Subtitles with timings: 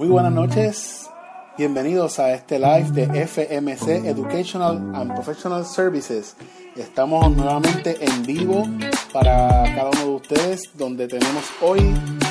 [0.00, 1.10] Muy buenas noches.
[1.58, 6.36] Bienvenidos a este live de FMC Educational and Professional Services.
[6.74, 8.66] Estamos nuevamente en vivo
[9.12, 11.80] para cada uno de ustedes donde tenemos hoy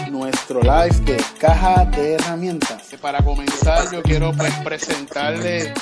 [0.10, 2.96] nuestro live de caja de herramientas.
[3.02, 5.74] Para comenzar yo quiero pues, presentarle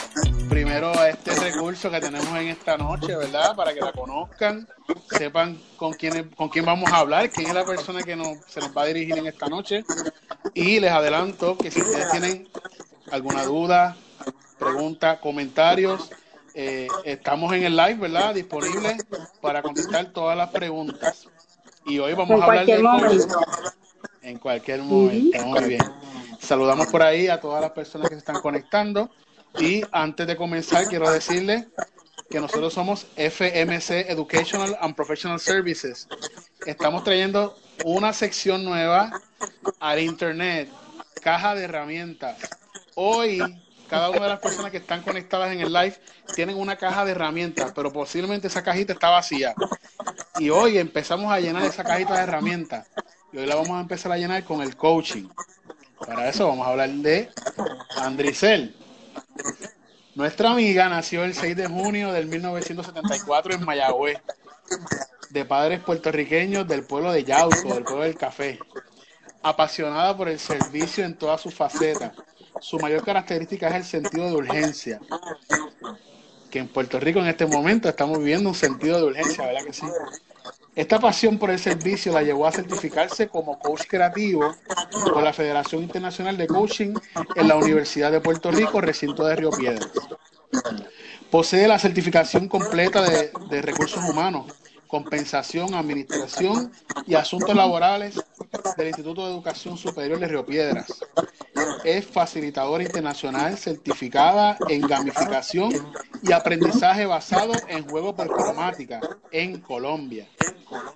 [0.50, 3.55] primero a este recurso que tenemos en esta noche, ¿verdad?
[3.55, 4.68] Para que la conozcan,
[5.09, 8.59] sepan con quién, con quién vamos a hablar, quién es la persona que nos, se
[8.59, 9.83] nos va a dirigir en esta noche.
[10.54, 12.47] Y les adelanto que si ustedes tienen
[13.11, 13.97] alguna duda,
[14.57, 16.09] pregunta, comentarios,
[16.54, 18.33] eh, estamos en el live, ¿verdad?
[18.33, 18.97] Disponible
[19.41, 21.28] para contestar todas las preguntas.
[21.86, 22.82] Y hoy vamos a hablar de
[24.27, 25.81] En cualquier momento, muy bien.
[26.37, 29.09] Saludamos por ahí a todas las personas que se están conectando.
[29.57, 31.68] Y antes de comenzar, quiero decirles
[32.30, 36.09] que nosotros somos FMC Educational and Professional Services.
[36.66, 39.17] Estamos trayendo una sección nueva
[39.80, 40.69] al Internet,
[41.21, 42.38] caja de herramientas.
[42.95, 43.39] Hoy,
[43.87, 45.95] cada una de las personas que están conectadas en el live
[46.35, 49.55] tienen una caja de herramientas, pero posiblemente esa cajita está vacía.
[50.37, 52.89] Y hoy empezamos a llenar esa cajita de herramientas.
[53.31, 55.28] Y hoy la vamos a empezar a llenar con el coaching.
[56.00, 57.30] Para eso vamos a hablar de
[57.97, 58.75] Andricel.
[60.16, 64.17] Nuestra amiga nació el 6 de junio del 1974 en Mayagüez,
[65.30, 68.59] de padres puertorriqueños del pueblo de Yauco, del pueblo del café.
[69.44, 72.14] Apasionada por el servicio en todas sus facetas.
[72.61, 75.00] Su mayor característica es el sentido de urgencia.
[76.50, 79.73] Que en Puerto Rico en este momento estamos viviendo un sentido de urgencia, ¿verdad que
[79.73, 79.86] sí?
[80.78, 84.56] Esta pasión por el servicio la llevó a certificarse como coach creativo
[85.11, 86.94] por la Federación Internacional de Coaching
[87.36, 89.89] en la Universidad de Puerto Rico, recinto de Río Piedras.
[91.31, 94.53] Posee la certificación completa de, de recursos humanos,
[94.88, 96.71] compensación, administración
[97.05, 98.16] y asuntos laborales
[98.77, 100.88] del Instituto de Educación Superior de Río Piedras.
[101.83, 105.71] Es facilitadora internacional certificada en gamificación
[106.23, 108.99] y aprendizaje basado en juego por cromática
[109.31, 110.27] en Colombia.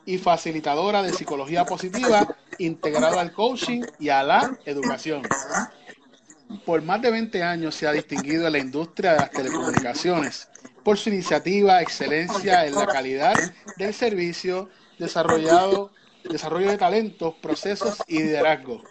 [0.06, 2.28] Y facilitadora de psicología positiva
[2.58, 5.22] integrada al coaching y a la educación.
[6.66, 10.51] Por más de 20 años se ha distinguido en la industria de las telecomunicaciones
[10.84, 13.36] por su iniciativa, excelencia en la calidad
[13.78, 15.92] del servicio desarrollado
[16.24, 18.84] desarrollo de talentos, procesos y liderazgo.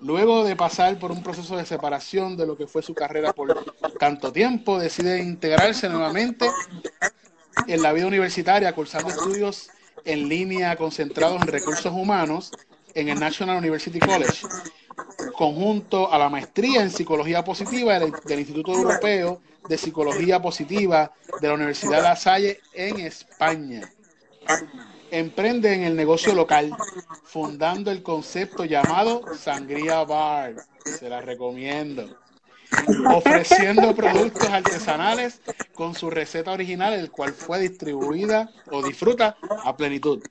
[0.00, 3.64] Luego de pasar por un proceso de separación de lo que fue su carrera por
[3.98, 6.50] tanto tiempo, decide integrarse nuevamente
[7.66, 9.70] en la vida universitaria, cursando estudios
[10.04, 12.50] en línea concentrados en recursos humanos
[12.94, 14.46] en el National University College,
[15.36, 21.54] conjunto a la maestría en psicología positiva del, Instituto Europeo de Psicología Positiva de la
[21.54, 23.82] Universidad de La Salle en España
[25.12, 26.74] emprende en el negocio local,
[27.24, 30.54] fundando el concepto llamado Sangría Bar.
[30.84, 32.18] Se la recomiendo.
[33.14, 35.42] Ofreciendo productos artesanales
[35.74, 40.22] con su receta original, el cual fue distribuida o disfruta a plenitud.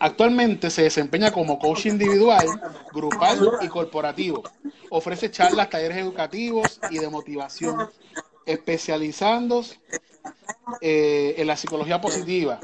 [0.00, 2.46] Actualmente se desempeña como coach individual,
[2.92, 4.42] grupal y corporativo.
[4.90, 7.90] Ofrece charlas, talleres educativos y de motivación,
[8.46, 9.78] especializándose
[10.80, 12.60] eh, en la psicología positiva,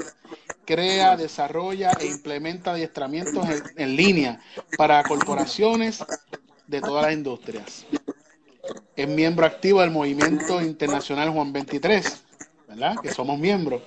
[0.65, 4.41] crea, desarrolla e implementa adiestramientos en, línea
[4.77, 6.03] para corporaciones
[6.67, 7.85] de todas las industrias.
[8.95, 12.23] Es miembro activo del Movimiento Internacional Juan 23,
[12.67, 12.95] ¿verdad?
[13.01, 13.81] Que somos miembros.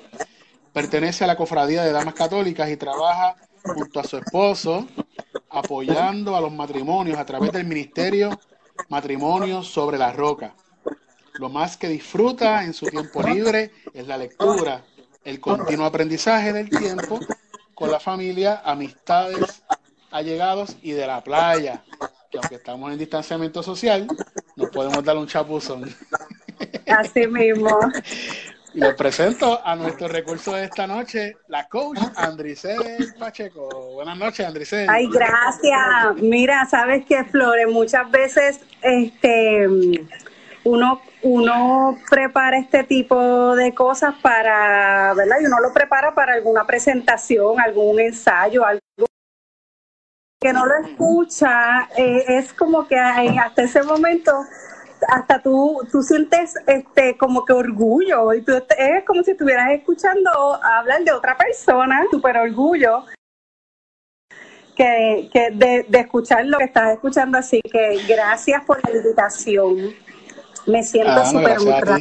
[0.78, 3.34] Pertenece a la Cofradía de Damas Católicas y trabaja
[3.64, 4.86] junto a su esposo
[5.50, 8.38] apoyando a los matrimonios a través del Ministerio
[8.88, 10.54] Matrimonios sobre la Roca.
[11.40, 14.84] Lo más que disfruta en su tiempo libre es la lectura,
[15.24, 17.18] el continuo aprendizaje del tiempo
[17.74, 19.64] con la familia, amistades,
[20.12, 21.82] allegados y de la playa,
[22.30, 24.06] que aunque estamos en distanciamiento social,
[24.54, 25.92] nos podemos dar un chapuzón.
[26.86, 27.76] Así mismo.
[28.78, 33.68] Les presento a nuestro recurso de esta noche, la coach Andricel Pacheco.
[33.94, 34.86] Buenas noches, Andricel.
[34.88, 36.22] Ay, gracias.
[36.22, 39.66] Mira, sabes que Flores, muchas veces este
[40.62, 45.38] uno uno prepara este tipo de cosas para, ¿verdad?
[45.40, 48.80] Y uno lo prepara para alguna presentación, algún ensayo, algo
[50.40, 54.32] que no lo escucha, eh, es como que hasta ese momento
[55.06, 60.30] hasta tú, tú sientes este como que orgullo y tú, es como si estuvieras escuchando
[60.62, 63.04] hablar de otra persona, súper orgullo
[64.78, 69.94] que, que de, de escuchar lo que estás escuchando, así que gracias por la invitación.
[70.66, 71.98] Me siento ah, súper honrada,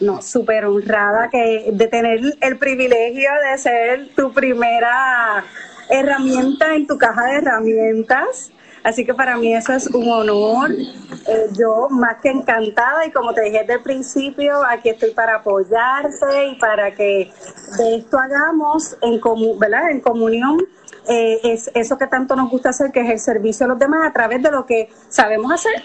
[0.00, 5.44] no, súper honrada que, de tener el privilegio de ser tu primera
[5.88, 8.50] herramienta en tu caja de herramientas.
[8.86, 10.70] Así que para mí eso es un honor.
[10.70, 15.38] Eh, yo más que encantada y como te dije desde el principio, aquí estoy para
[15.38, 17.32] apoyarte y para que
[17.78, 19.20] de esto hagamos en,
[19.58, 19.90] ¿verdad?
[19.90, 20.60] en comunión
[21.08, 24.08] eh, es eso que tanto nos gusta hacer, que es el servicio a los demás
[24.08, 25.82] a través de lo que sabemos hacer.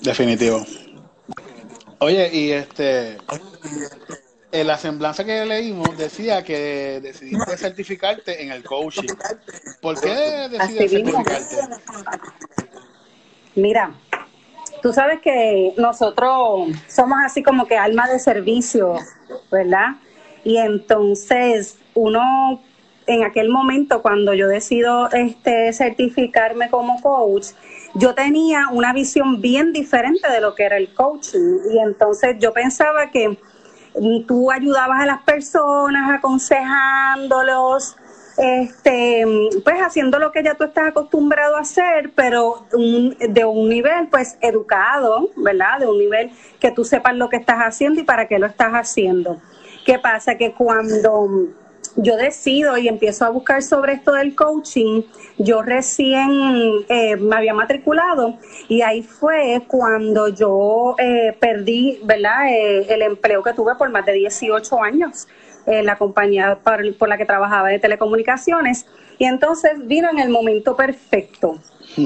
[0.00, 0.64] Definitivo.
[1.98, 3.18] Oye, y este,
[4.52, 9.08] en la semblanza que leímos decía que decidiste certificarte en el coaching.
[9.80, 11.56] ¿Por qué decidiste certificarte?
[13.54, 13.92] Mira,
[14.82, 18.96] tú sabes que nosotros somos así como que alma de servicio,
[19.50, 19.96] ¿verdad?
[20.44, 22.62] Y entonces uno
[23.06, 27.48] en aquel momento cuando yo decido este certificarme como coach,
[27.94, 32.52] yo tenía una visión bien diferente de lo que era el coaching y entonces yo
[32.52, 33.36] pensaba que
[34.26, 37.96] tú ayudabas a las personas aconsejándolos,
[38.36, 39.24] este,
[39.64, 44.38] pues haciendo lo que ya tú estás acostumbrado a hacer, pero de un nivel pues
[44.40, 45.80] educado, ¿verdad?
[45.80, 48.72] De un nivel que tú sepas lo que estás haciendo y para qué lo estás
[48.72, 49.40] haciendo.
[49.84, 50.36] ¿Qué pasa?
[50.36, 51.48] Que cuando
[51.96, 55.02] yo decido y empiezo a buscar sobre esto del coaching,
[55.38, 58.38] yo recién eh, me había matriculado
[58.68, 62.48] y ahí fue cuando yo eh, perdí, ¿verdad?
[62.50, 65.28] Eh, el empleo que tuve por más de 18 años
[65.66, 68.86] en la compañía por, por la que trabajaba de telecomunicaciones
[69.18, 71.58] y entonces vino en el momento perfecto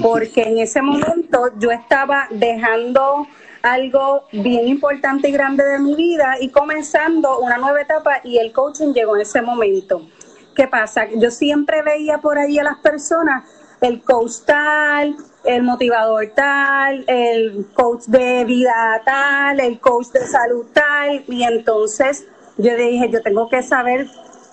[0.03, 3.27] porque en ese momento yo estaba dejando
[3.65, 8.53] algo bien importante y grande de mi vida y comenzando una nueva etapa y el
[8.53, 10.07] coaching llegó en ese momento.
[10.55, 11.07] ¿Qué pasa?
[11.17, 13.45] Yo siempre veía por ahí a las personas
[13.81, 20.67] el coach tal, el motivador tal, el coach de vida tal, el coach de salud
[20.73, 22.27] tal, y entonces
[22.59, 24.09] yo dije, yo tengo que saber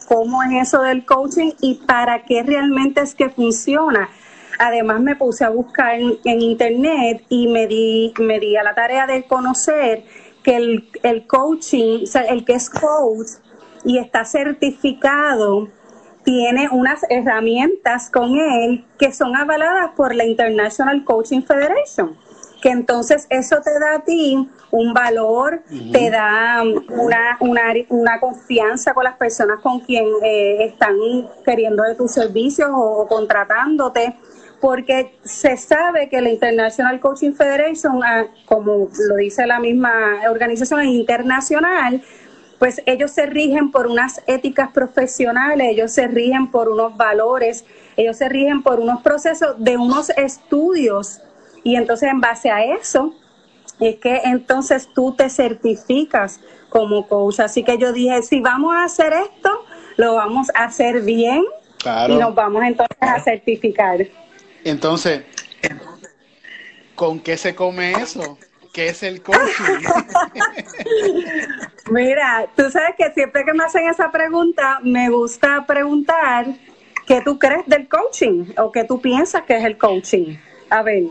[0.08, 4.10] cómo es eso del coaching y para qué realmente es que funciona.
[4.60, 9.08] Además me puse a buscar en, internet y me di, me di a la tarea
[9.08, 10.04] de conocer
[10.44, 13.28] que el, el coaching, o sea, el que es coach
[13.84, 15.70] y está certificado,
[16.24, 22.16] tiene unas herramientas con él que son avaladas por la International Coaching Federation
[22.62, 28.94] que entonces eso te da a ti un valor, te da una, una, una, confianza
[28.94, 30.96] con las personas con quien eh, están
[31.44, 34.16] queriendo de tus servicios o contratándote
[34.62, 39.92] porque se sabe que la International Coaching Federation, ah, como lo dice la misma
[40.30, 42.02] organización internacional,
[42.60, 47.66] pues ellos se rigen por unas éticas profesionales, ellos se rigen por unos valores,
[47.98, 51.22] ellos se rigen por unos procesos de unos estudios.
[51.64, 53.16] Y entonces en base a eso
[53.80, 57.40] es que entonces tú te certificas como coach.
[57.40, 59.50] Así que yo dije, si vamos a hacer esto,
[59.98, 61.44] lo vamos a hacer bien
[62.08, 64.06] y nos vamos entonces a certificar.
[64.64, 65.24] Entonces,
[66.96, 68.38] ¿con qué se come eso?
[68.74, 69.42] ¿Qué es el coaching?
[71.92, 76.46] Mira, tú sabes que siempre que me hacen esa pregunta, me gusta preguntar
[77.06, 80.38] qué tú crees del coaching o qué tú piensas que es el coaching.
[80.70, 81.04] A ver,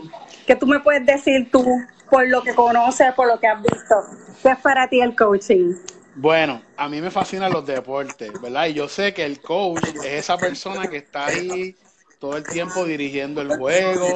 [0.47, 1.63] ¿qué tú me puedes decir tú
[2.09, 3.95] por lo que conoces, por lo que has visto?
[4.41, 5.75] ¿Qué es para ti el coaching?
[6.15, 8.65] Bueno, a mí me fascinan los deportes, ¿verdad?
[8.65, 11.75] Y yo sé que el coach es esa persona que está ahí
[12.21, 14.13] todo el tiempo dirigiendo el juego,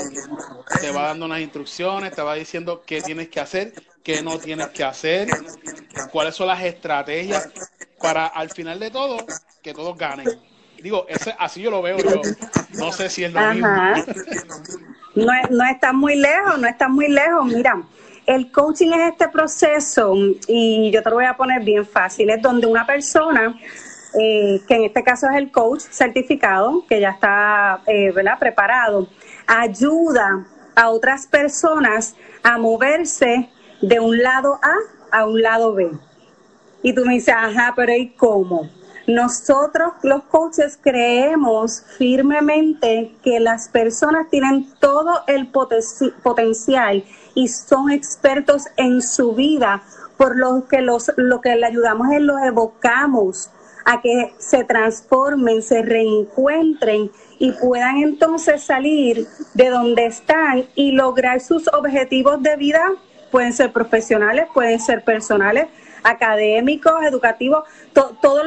[0.80, 4.68] te va dando unas instrucciones, te va diciendo qué tienes que hacer, qué no tienes
[4.68, 5.28] que hacer,
[6.12, 7.50] cuáles son las estrategias
[8.00, 9.18] para al final de todo
[9.64, 10.28] que todos ganen.
[10.84, 12.22] Digo, ese, así yo lo veo yo.
[12.78, 13.68] No sé si es lo mismo.
[15.16, 17.46] No, no está muy lejos, no está muy lejos.
[17.48, 17.82] Mira,
[18.28, 20.14] el coaching es este proceso,
[20.48, 23.60] y yo te lo voy a poner bien fácil, es donde una persona
[24.20, 29.08] eh, que en este caso es el coach certificado, que ya está eh, preparado,
[29.48, 30.46] ayuda
[30.76, 33.50] a otras personas a moverse
[33.82, 34.76] de un lado A
[35.12, 35.92] a un lado B.
[36.84, 38.70] Y tú me dices, ajá, pero ¿y cómo?
[39.08, 47.04] Nosotros los coaches creemos firmemente que las personas tienen todo el potencial
[47.36, 49.84] y son expertos en su vida,
[50.18, 53.52] por lo que los, lo que le ayudamos es los evocamos
[53.86, 61.40] a que se transformen, se reencuentren y puedan entonces salir de donde están y lograr
[61.40, 62.84] sus objetivos de vida.
[63.32, 65.68] Pueden ser profesionales, pueden ser personales,
[66.04, 67.64] académicos, educativos,
[67.94, 68.44] todos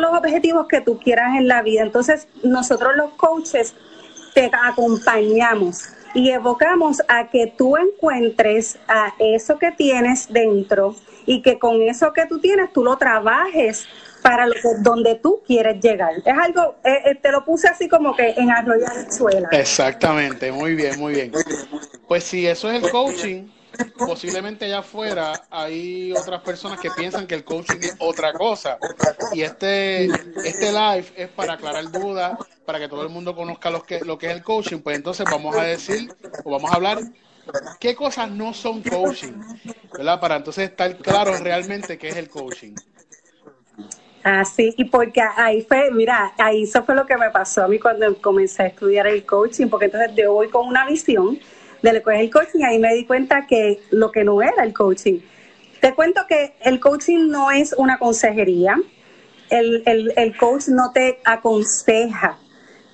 [0.00, 1.82] los objetivos que tú quieras en la vida.
[1.82, 3.74] Entonces, nosotros los coaches
[4.34, 5.84] te acompañamos
[6.14, 10.94] y evocamos a que tú encuentres a eso que tienes dentro
[11.24, 13.86] y que con eso que tú tienes tú lo trabajes
[14.22, 16.14] para lo donde tú quieres llegar.
[16.24, 18.48] Es algo, eh, eh, te lo puse así como que en
[19.12, 19.48] suela.
[19.52, 21.32] Exactamente, muy bien, muy bien.
[22.06, 23.48] Pues si eso es el coaching,
[23.98, 28.78] posiblemente allá afuera hay otras personas que piensan que el coaching es otra cosa.
[29.32, 30.06] Y este,
[30.44, 34.18] este live es para aclarar dudas, para que todo el mundo conozca lo que, lo
[34.18, 34.78] que es el coaching.
[34.78, 36.14] Pues entonces vamos a decir,
[36.44, 36.98] o vamos a hablar
[37.80, 39.32] qué cosas no son coaching,
[39.92, 40.20] ¿verdad?
[40.20, 42.74] Para entonces estar claro realmente qué es el coaching.
[44.22, 47.80] Así, y porque ahí fue, mira, ahí eso fue lo que me pasó a mí
[47.80, 51.40] cuando comencé a estudiar el coaching, porque entonces yo voy con una visión
[51.82, 54.62] de lo que es el coaching, ahí me di cuenta que lo que no era
[54.62, 55.18] el coaching.
[55.80, 58.76] Te cuento que el coaching no es una consejería,
[59.50, 62.38] el, el, el coach no te aconseja,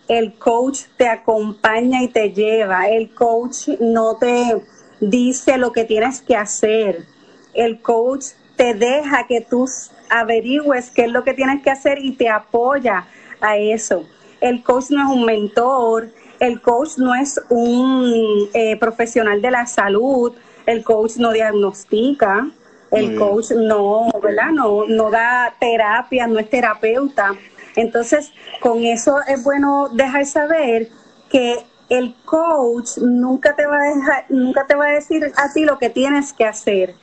[0.08, 4.62] el coach te acompaña y te lleva, el coach no te
[5.00, 7.04] dice lo que tienes que hacer,
[7.52, 9.68] el coach te deja que tú
[10.10, 13.06] averigües qué es lo que tienes que hacer y te apoya
[13.40, 14.04] a eso.
[14.40, 16.10] El coach no es un mentor,
[16.40, 20.32] el coach no es un eh, profesional de la salud,
[20.66, 22.48] el coach no diagnostica,
[22.90, 24.50] el coach no, ¿verdad?
[24.52, 27.34] No, no da terapia, no es terapeuta.
[27.76, 30.88] Entonces, con eso es bueno dejar saber
[31.28, 35.64] que el coach nunca te va a dejar, nunca te va a decir a ti
[35.64, 36.94] lo que tienes que hacer.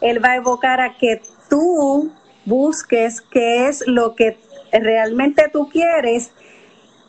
[0.00, 2.12] Él va a evocar a que tú
[2.48, 4.38] busques qué es lo que
[4.72, 6.32] realmente tú quieres,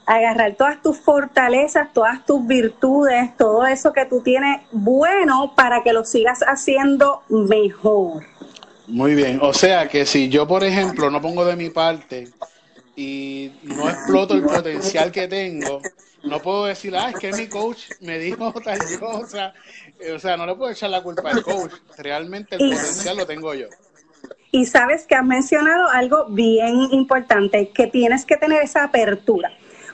[0.06, 5.94] agarrar todas tus fortalezas, todas tus virtudes, todo eso que tú tienes bueno para que
[5.94, 8.24] lo sigas haciendo mejor.
[8.88, 12.28] Muy bien, o sea que si yo, por ejemplo, no pongo de mi parte
[12.96, 15.80] y no exploto el potencial que tengo,
[16.24, 19.54] no puedo decir, ah, es que mi coach me dijo tal cosa.
[20.14, 21.74] O sea, no le puedo echar la culpa al coach.
[21.98, 23.68] Realmente el potencial lo tengo yo.
[24.52, 29.52] Y sabes que has mencionado algo bien importante, que tienes que tener esa apertura.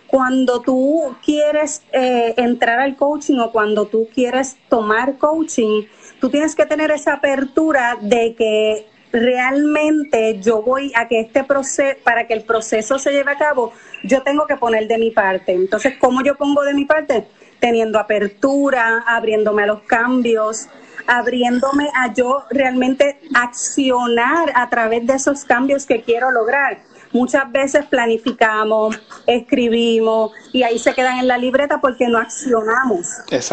[0.08, 5.84] Cuando tú quieres eh, entrar al coaching o cuando tú quieres tomar coaching,
[6.22, 11.98] tú tienes que tener esa apertura de que realmente yo voy a que este proceso,
[12.04, 15.54] para que el proceso se lleve a cabo, yo tengo que poner de mi parte.
[15.54, 17.28] Entonces, ¿cómo yo pongo de mi parte?
[17.60, 20.70] Teniendo apertura, abriéndome a los cambios,
[21.08, 26.80] abriéndome a yo realmente accionar a través de esos cambios que quiero lograr.
[27.12, 33.08] Muchas veces planificamos, escribimos y ahí se quedan en la libreta porque no accionamos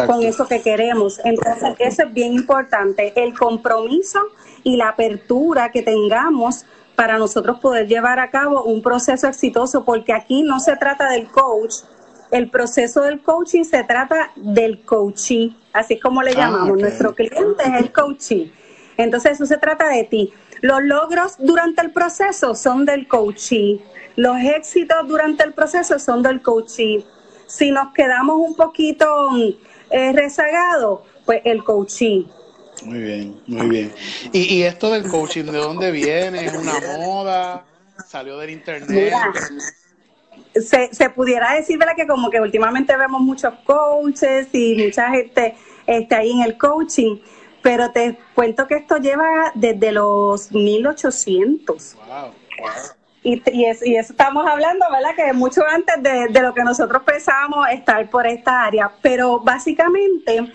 [0.05, 1.19] con eso que queremos.
[1.23, 4.19] Entonces, eso es bien importante, el compromiso
[4.63, 10.13] y la apertura que tengamos para nosotros poder llevar a cabo un proceso exitoso, porque
[10.13, 11.75] aquí no se trata del coach,
[12.33, 16.81] el proceso del coaching se trata del coachee, así como le ah, llamamos.
[16.81, 18.51] Nuestro cliente es el coachee.
[18.97, 20.33] Entonces eso se trata de ti.
[20.61, 23.83] Los logros durante el proceso son del coachee.
[24.15, 27.05] Los éxitos durante el proceso son del coachee.
[27.45, 29.29] Si nos quedamos un poquito
[29.91, 32.25] eh, rezagados, pues el coachee.
[32.83, 33.93] Muy bien, muy bien.
[34.31, 36.45] ¿Y, ¿Y, esto del coaching, de dónde viene?
[36.45, 37.63] ¿Es una moda?
[38.07, 39.13] ¿Salió del internet?
[40.53, 41.95] Se, se pudiera decir ¿verdad?
[41.95, 45.55] que como que últimamente vemos muchos coaches y mucha gente
[45.87, 47.17] está ahí en el coaching,
[47.61, 51.95] pero te cuento que esto lleva desde los 1800.
[51.95, 52.31] Wow.
[53.23, 55.15] Y, y, eso, y, eso, estamos hablando, ¿verdad?
[55.15, 58.91] Que mucho antes de, de, lo que nosotros pensábamos estar por esta área.
[59.01, 60.45] Pero básicamente,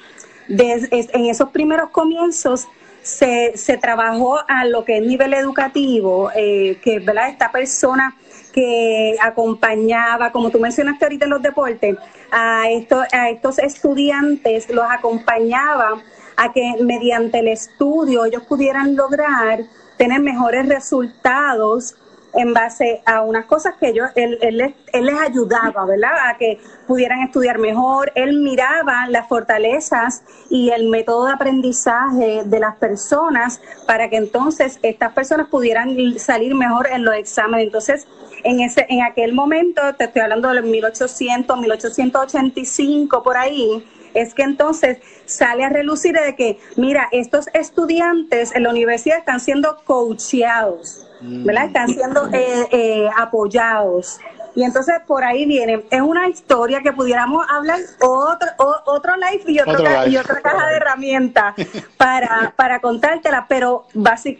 [0.49, 2.69] en esos primeros comienzos,
[3.09, 7.31] se, se trabajó a lo que es nivel educativo, eh, que, ¿verdad?
[7.31, 8.15] Esta persona
[8.53, 11.97] que acompañaba, como tú mencionaste ahorita en los deportes,
[12.31, 16.03] a, estos, a estos estudiantes los acompañaba
[16.37, 19.61] a que mediante el estudio ellos pudieran lograr
[19.97, 21.97] tener mejores resultados
[22.35, 26.13] en base a unas cosas que ellos, él, él, les ayudaba, ¿verdad?
[26.29, 28.13] A que pudieran estudiar mejor.
[28.15, 34.79] Él miraba las fortalezas y el método de aprendizaje de las personas para que entonces
[34.83, 37.67] estas personas pudieran salir mejor en los exámenes.
[37.67, 38.07] Entonces,
[38.45, 44.43] en, ese, en aquel momento, te estoy hablando de 1800, 1885, por ahí, es que
[44.43, 51.08] entonces sale a relucir de que, mira, estos estudiantes en la universidad están siendo coacheados,
[51.21, 51.63] ¿verdad?
[51.63, 51.67] Mm.
[51.67, 54.19] Están siendo eh, eh, apoyados.
[54.55, 58.49] Y entonces por ahí viene, es una historia que pudiéramos hablar otro,
[58.87, 61.55] otro live y, y otra caja de herramientas
[61.97, 63.87] para, para contártela, pero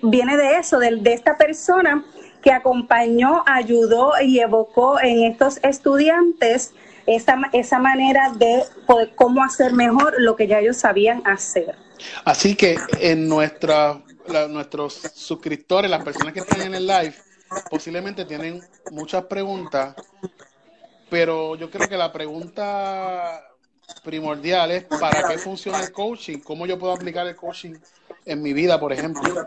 [0.03, 2.05] viene de eso, de, de esta persona
[2.43, 6.73] que acompañó, ayudó y evocó en estos estudiantes
[7.07, 11.75] esa, esa manera de poder, cómo hacer mejor lo que ya ellos sabían hacer.
[12.25, 14.01] Así que en nuestra,
[14.49, 17.15] nuestros suscriptores, las personas que están en el live,
[17.71, 19.95] posiblemente tienen muchas preguntas,
[21.09, 23.43] pero yo creo que la pregunta
[24.05, 27.75] primordial es para qué funciona el coaching, cómo yo puedo aplicar el coaching
[28.25, 29.47] en mi vida, por ejemplo.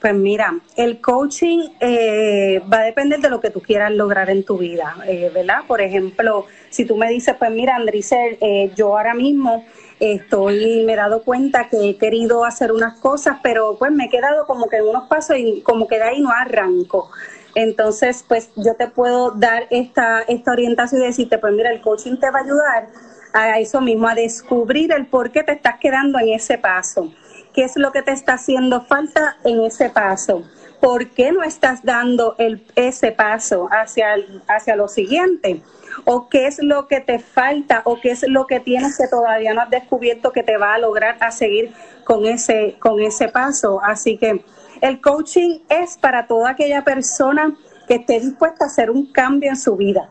[0.00, 4.44] Pues mira, el coaching eh, va a depender de lo que tú quieras lograr en
[4.44, 5.62] tu vida, eh, ¿verdad?
[5.66, 9.66] Por ejemplo, si tú me dices, pues mira, Andrizel, eh, yo ahora mismo
[10.00, 14.08] estoy, me he dado cuenta que he querido hacer unas cosas, pero pues me he
[14.08, 17.10] quedado como que en unos pasos y como que de ahí no arranco.
[17.54, 22.16] Entonces, pues yo te puedo dar esta, esta orientación y decirte, pues mira, el coaching
[22.16, 22.88] te va a ayudar
[23.32, 27.10] a eso mismo, a descubrir el por qué te estás quedando en ese paso
[27.58, 30.44] qué es lo que te está haciendo falta en ese paso.
[30.80, 34.14] ¿Por qué no estás dando el, ese paso hacia,
[34.46, 35.60] hacia lo siguiente?
[36.04, 37.82] ¿O qué es lo que te falta?
[37.84, 40.78] ¿O qué es lo que tienes que todavía no has descubierto que te va a
[40.78, 41.72] lograr a seguir
[42.04, 43.80] con ese, con ese paso?
[43.82, 44.44] Así que
[44.80, 49.56] el coaching es para toda aquella persona que esté dispuesta a hacer un cambio en
[49.56, 50.08] su vida,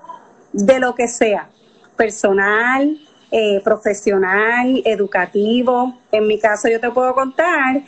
[0.51, 1.49] de lo que sea,
[1.95, 2.99] personal,
[3.31, 5.97] eh, profesional, educativo.
[6.11, 7.83] En mi caso yo te puedo contar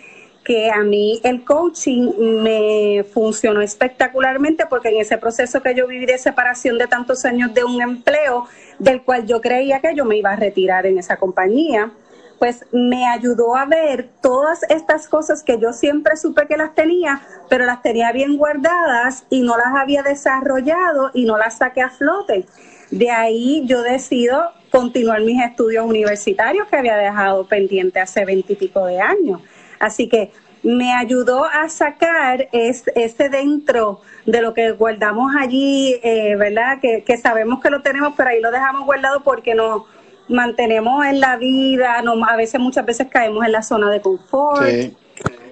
[0.49, 6.07] que a mí el coaching me funcionó espectacularmente porque en ese proceso que yo viví
[6.07, 8.47] de separación de tantos años de un empleo
[8.79, 11.91] del cual yo creía que yo me iba a retirar en esa compañía,
[12.39, 17.21] pues me ayudó a ver todas estas cosas que yo siempre supe que las tenía,
[17.47, 21.91] pero las tenía bien guardadas y no las había desarrollado y no las saqué a
[21.91, 22.45] flote.
[22.89, 28.99] De ahí yo decido continuar mis estudios universitarios que había dejado pendiente hace veintipico de
[28.99, 29.41] años.
[29.79, 30.31] Así que
[30.63, 36.79] me ayudó a sacar ese, dentro de lo que guardamos allí, eh, ¿verdad?
[36.81, 39.83] Que, sabemos que lo tenemos, pero ahí lo dejamos guardado porque nos
[40.27, 44.63] mantenemos en la vida, no, a veces muchas veces caemos en la zona de confort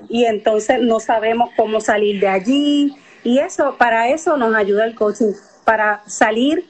[0.09, 4.93] y entonces no sabemos cómo salir de allí y eso, para eso nos ayuda el
[4.93, 5.33] coaching,
[5.65, 6.65] para salir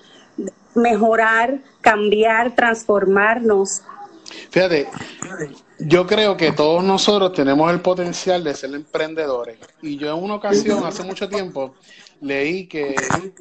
[0.78, 3.82] mejorar, cambiar, transformarnos.
[4.52, 4.88] Fíjate,
[5.79, 9.59] yo creo que todos nosotros tenemos el potencial de ser emprendedores.
[9.81, 11.75] Y yo en una ocasión, hace mucho tiempo,
[12.22, 12.96] leí que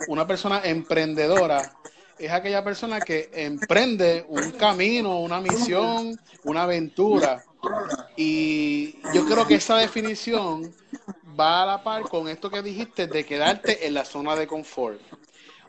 [0.09, 1.73] una persona emprendedora
[2.19, 7.45] es aquella persona que emprende un camino, una misión, una aventura.
[8.17, 10.75] Y yo creo que esa definición
[11.39, 15.01] va a la par con esto que dijiste de quedarte en la zona de confort.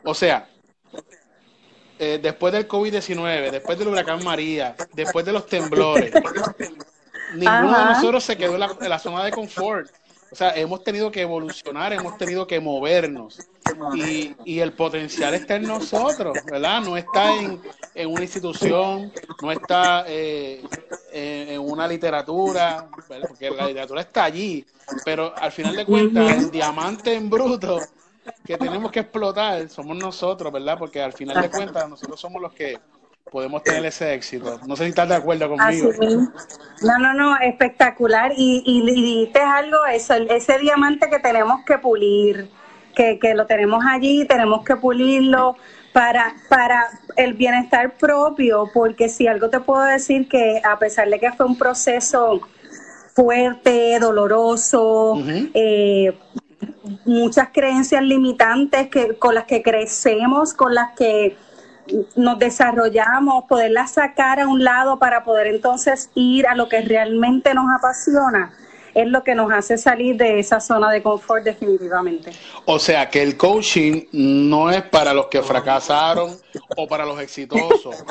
[0.04, 0.48] O sea,
[1.98, 6.12] eh, después del COVID-19, después del huracán María, después de los temblores,
[7.34, 9.90] ninguno de nosotros se quedó en la, zona de confort.
[10.30, 13.38] O sea, hemos tenido que evolucionar, hemos tenido que movernos.
[13.94, 16.82] Y, el potencial está en nosotros, ¿verdad?
[16.82, 17.60] No está en,
[18.06, 20.62] una institución, no está eh,
[21.12, 22.88] en, una literatura,
[23.26, 24.64] porque la literatura está allí.
[25.04, 27.80] Pero al final de cuentas, el diamante en bruto
[28.44, 30.78] que tenemos que explotar somos nosotros, ¿verdad?
[30.78, 32.78] Porque al final de cuentas nosotros somos los que
[33.30, 34.58] podemos tener ese éxito.
[34.66, 35.90] No sé si estás de acuerdo conmigo.
[36.82, 38.32] no, no, no, espectacular.
[38.36, 42.48] Y, y, algo, eso, ese diamante que tenemos que pulir,
[42.94, 45.56] que, que lo tenemos allí, tenemos que pulirlo
[45.92, 51.18] para, para el bienestar propio, porque si algo te puedo decir que a pesar de
[51.18, 52.40] que fue un proceso
[53.14, 55.20] fuerte, doloroso,
[55.54, 56.16] eh,
[57.04, 61.36] muchas creencias limitantes que, con las que crecemos, con las que
[62.16, 67.54] nos desarrollamos, poderlas sacar a un lado para poder entonces ir a lo que realmente
[67.54, 68.52] nos apasiona,
[68.94, 72.32] es lo que nos hace salir de esa zona de confort definitivamente.
[72.66, 76.36] O sea que el coaching no es para los que fracasaron
[76.76, 78.04] o para los exitosos,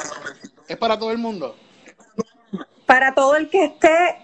[0.68, 1.56] es para todo el mundo.
[2.86, 4.16] Para todo el que esté,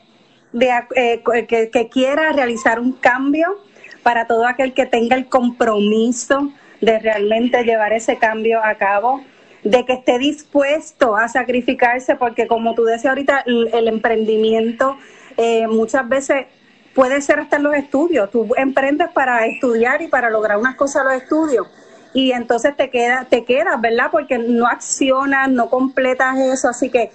[0.53, 3.59] de, eh, que, que quiera realizar un cambio,
[4.03, 9.21] para todo aquel que tenga el compromiso de realmente llevar ese cambio a cabo,
[9.63, 14.97] de que esté dispuesto a sacrificarse, porque como tú decías ahorita, el, emprendimiento
[15.37, 16.45] eh, muchas veces
[16.93, 18.29] puede ser hasta en los estudios.
[18.29, 21.67] Tú emprendes para estudiar y para lograr unas cosas los estudios.
[22.13, 24.09] Y entonces te queda, te quedas, ¿verdad?
[24.11, 26.69] Porque no accionas, no completas eso.
[26.69, 27.11] Así que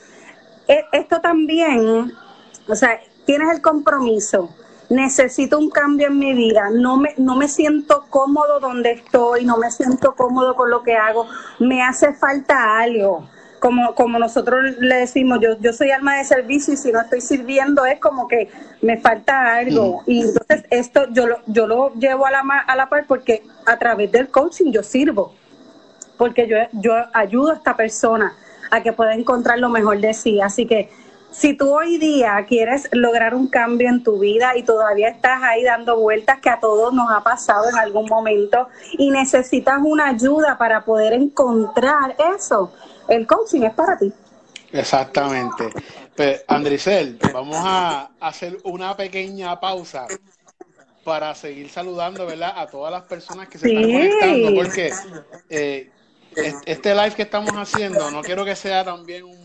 [0.67, 2.13] e, esto también,
[2.67, 4.51] o sea, tienes el compromiso,
[4.89, 9.57] necesito un cambio en mi vida, no me, no me siento cómodo donde estoy, no
[9.59, 11.27] me siento cómodo con lo que hago,
[11.59, 13.29] me hace falta algo.
[13.61, 17.21] Como, como nosotros le decimos, yo, yo soy alma de servicio y si no estoy
[17.21, 18.49] sirviendo es como que
[18.83, 20.03] me falta algo.
[20.07, 20.11] Mm.
[20.11, 23.77] Y entonces esto yo lo, yo lo llevo a la, a la par porque a
[23.77, 25.35] través del coaching yo sirvo,
[26.17, 28.33] porque yo, yo ayudo a esta persona
[28.71, 30.41] a que pueda encontrar lo mejor de sí.
[30.41, 30.89] Así que
[31.31, 35.63] si tú hoy día quieres lograr un cambio en tu vida y todavía estás ahí
[35.63, 40.57] dando vueltas que a todos nos ha pasado en algún momento y necesitas una ayuda
[40.59, 42.73] para poder encontrar eso,
[43.09, 44.13] el coaching es para ti.
[44.73, 45.71] Exactamente.
[46.15, 50.07] Pues, Andricel, vamos a hacer una pequeña pausa
[51.05, 52.53] para seguir saludando, ¿verdad?
[52.57, 54.93] A todas las personas que se están conectando, porque
[55.49, 55.91] eh,
[56.67, 59.39] este live que estamos haciendo, no quiero que sea también un,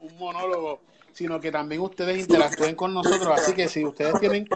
[0.00, 0.80] un, monólogo,
[1.16, 3.28] sino que también ustedes interactúen con nosotros.
[3.28, 4.46] Así que si ustedes tienen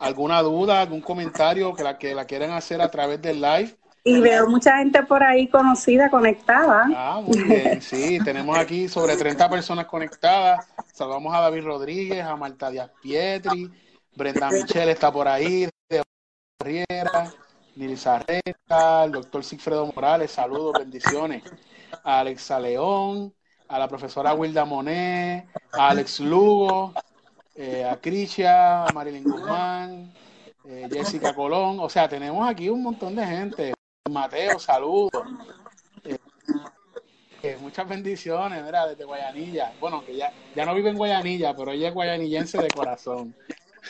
[0.00, 3.76] alguna duda, algún comentario que la que la quieran hacer a través del live.
[4.02, 6.84] Y veo mucha gente por ahí conocida, conectada.
[6.94, 10.66] Ah, muy bien, sí, tenemos aquí sobre 30 personas conectadas.
[10.92, 13.70] Saludamos a David Rodríguez, a Marta Díaz Pietri,
[14.16, 16.02] Brenda Michelle está por ahí, de
[16.58, 17.32] Riera,
[17.76, 21.44] Nilsa Reta, el doctor Sigfredo Morales, saludos, bendiciones.
[22.02, 23.32] A Alexa León,
[23.68, 26.92] a la profesora Wilda Monet, a Alex Lugo,
[27.54, 30.12] eh, a Crisia, a Marilyn Guzmán,
[30.64, 31.78] eh, Jessica Colón.
[31.80, 33.74] O sea, tenemos aquí un montón de gente.
[34.10, 35.10] Mateo, saludos.
[37.42, 39.72] Eh, muchas bendiciones, mira, desde Guayanilla.
[39.78, 43.36] Bueno, que ya, ya no vive en Guayanilla, pero ella es guayanillense de corazón.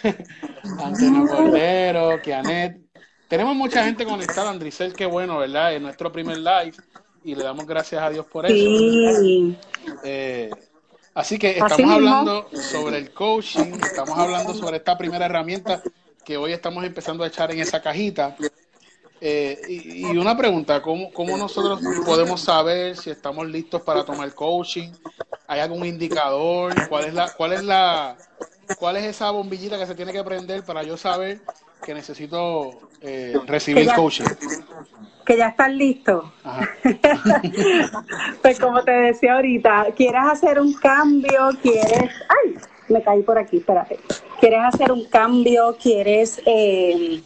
[0.81, 2.81] Antonio Cordero, Kianet.
[3.29, 5.75] Tenemos mucha gente conectada, Andricel, qué bueno, ¿verdad?
[5.75, 6.75] En nuestro primer live
[7.25, 9.57] y le damos gracias a Dios por eso.
[10.05, 10.51] Eh,
[11.15, 15.83] así que estamos hablando sobre el coaching, estamos hablando sobre esta primera herramienta
[16.25, 18.37] que hoy estamos empezando a echar en esa cajita.
[19.21, 24.91] Eh, y, una pregunta, ¿cómo, ¿cómo nosotros podemos saber si estamos listos para tomar coaching?
[25.47, 26.75] ¿Hay algún indicador?
[26.89, 28.17] ¿Cuál es la, cuál es la,
[28.79, 31.41] cuál es esa bombillita que se tiene que prender para yo saber
[31.85, 32.71] que necesito
[33.01, 34.25] eh, recibir coaching?
[35.25, 36.33] Que ya estás listo.
[38.43, 42.11] pues como te decía ahorita, quieres hacer un cambio, quieres...
[42.29, 42.57] ¡Ay!
[42.89, 43.99] Me caí por aquí, espérate.
[44.41, 46.41] Quieres hacer un cambio, quieres...
[46.45, 47.23] Eh,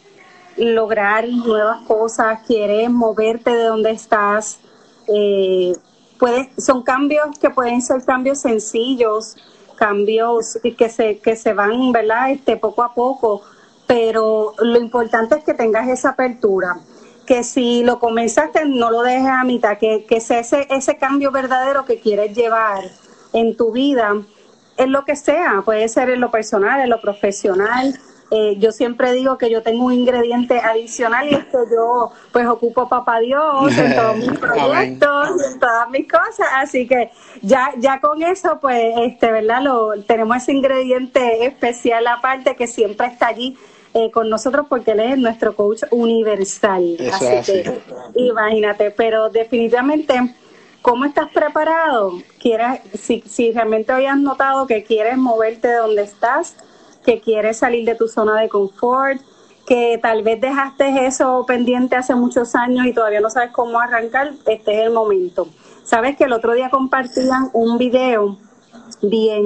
[0.59, 4.59] lograr nuevas cosas, quieres moverte de donde estás.
[5.07, 5.73] Eh,
[6.17, 9.35] puedes, son cambios que pueden ser cambios sencillos,
[9.75, 12.31] cambios que se, que se van, ¿verdad?
[12.31, 13.41] Este, poco a poco,
[13.89, 16.77] pero lo importante es que tengas esa apertura,
[17.25, 21.31] que si lo comenzaste no lo dejes a mitad, que, que sea ese, ese cambio
[21.31, 22.83] verdadero que quieres llevar
[23.33, 24.13] en tu vida,
[24.77, 27.99] en lo que sea, puede ser en lo personal, en lo profesional,
[28.31, 32.45] eh, yo siempre digo que yo tengo un ingrediente adicional y es que yo pues
[32.45, 37.09] ocupo papá Dios en todos mis proyectos, en todas mis cosas, así que
[37.41, 43.07] ya ya con eso pues este verdad lo tenemos ese ingrediente especial aparte que siempre
[43.07, 43.57] está allí
[43.93, 47.79] eh, con nosotros porque él es nuestro coach universal, así, que
[48.15, 50.35] imagínate, pero definitivamente
[50.81, 52.13] ¿Cómo estás preparado?
[52.39, 56.55] ¿Quieres, si, si realmente habías notado que quieres moverte de donde estás,
[57.03, 59.19] que quieres salir de tu zona de confort,
[59.67, 64.33] que tal vez dejaste eso pendiente hace muchos años y todavía no sabes cómo arrancar,
[64.47, 65.47] este es el momento.
[65.83, 68.37] Sabes que el otro día compartían un video
[69.01, 69.43] bien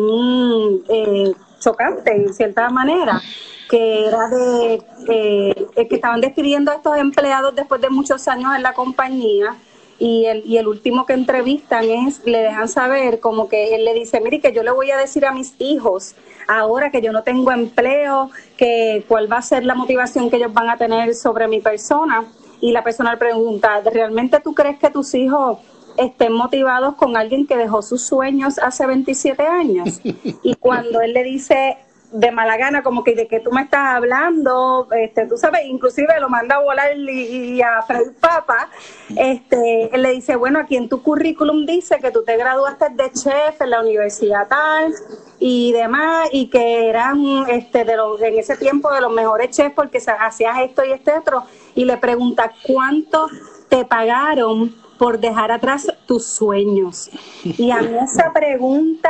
[0.88, 3.22] eh, chocante en cierta manera,
[3.70, 8.64] que era de eh, que estaban despidiendo a estos empleados después de muchos años en
[8.64, 9.56] la compañía
[10.00, 13.94] y el, y el último que entrevistan es, le dejan saber como que él le
[13.94, 16.16] dice, mire que yo le voy a decir a mis hijos
[16.48, 20.54] ahora que yo no tengo empleo, que cuál va a ser la motivación que ellos
[20.54, 22.26] van a tener sobre mi persona.
[22.60, 25.60] Y la persona le pregunta, ¿realmente tú crees que tus hijos
[25.98, 30.02] estén motivados con alguien que dejó sus sueños hace 27 años?
[30.04, 31.78] Y cuando él le dice,
[32.14, 36.20] de mala gana, como que de que tú me estás hablando, este, tú sabes, inclusive
[36.20, 38.70] lo manda a volar y, a Fred Papa,
[39.18, 43.12] este, él le dice, bueno, aquí en tu currículum dice que tú te graduaste de
[43.12, 44.94] chef en la universidad tal
[45.40, 47.18] y demás, y que eras
[47.50, 51.14] este, de los, en ese tiempo de los mejores chefs porque hacías esto y este
[51.14, 53.28] otro, y le pregunta, ¿cuánto
[53.70, 57.10] te pagaron por dejar atrás tus sueños?
[57.44, 59.10] Y a mí esa pregunta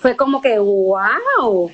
[0.00, 1.70] fue como que, wow,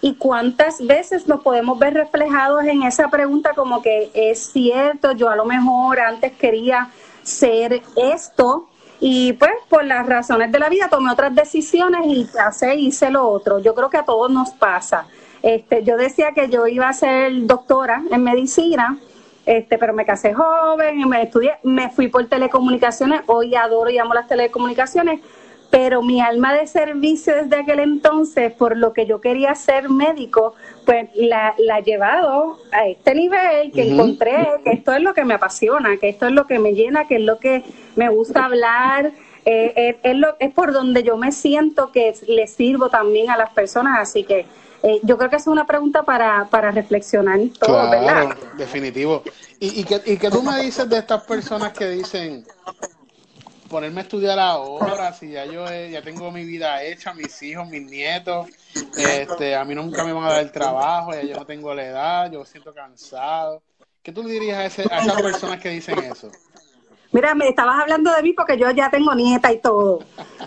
[0.00, 5.28] y cuántas veces nos podemos ver reflejados en esa pregunta como que es cierto, yo
[5.28, 6.90] a lo mejor antes quería
[7.22, 8.68] ser esto
[9.00, 13.28] y pues por las razones de la vida tomé otras decisiones y hace, hice lo
[13.28, 13.58] otro.
[13.60, 15.06] Yo creo que a todos nos pasa.
[15.42, 18.98] Este, yo decía que yo iba a ser doctora en medicina,
[19.48, 23.96] este, pero me casé joven, y me estudié, me fui por telecomunicaciones, hoy adoro y
[23.96, 25.20] amo las telecomunicaciones,
[25.70, 30.54] pero mi alma de servicio desde aquel entonces, por lo que yo quería ser médico,
[30.84, 35.24] pues la, la he llevado a este nivel que encontré que esto es lo que
[35.24, 37.64] me apasiona, que esto es lo que me llena, que es lo que
[37.96, 39.12] me gusta hablar,
[39.46, 43.48] eh, es, lo, es por donde yo me siento que le sirvo también a las
[43.48, 44.44] personas, así que
[44.82, 49.22] eh, yo creo que es una pregunta para, para reflexionar todo, claro, definitivo.
[49.58, 52.44] ¿Y, y, que, ¿Y qué tú me dices de estas personas que dicen,
[53.68, 57.82] ponerme a estudiar ahora, si ya yo ya tengo mi vida hecha, mis hijos, mis
[57.82, 58.48] nietos,
[58.96, 61.84] este, a mí nunca me van a dar el trabajo, ya yo no tengo la
[61.84, 63.62] edad, yo me siento cansado.
[64.02, 66.30] ¿Qué tú le dirías a, ese, a esas personas que dicen eso?
[67.12, 70.00] Mira, me estabas hablando de mí porque yo ya tengo nieta y todo.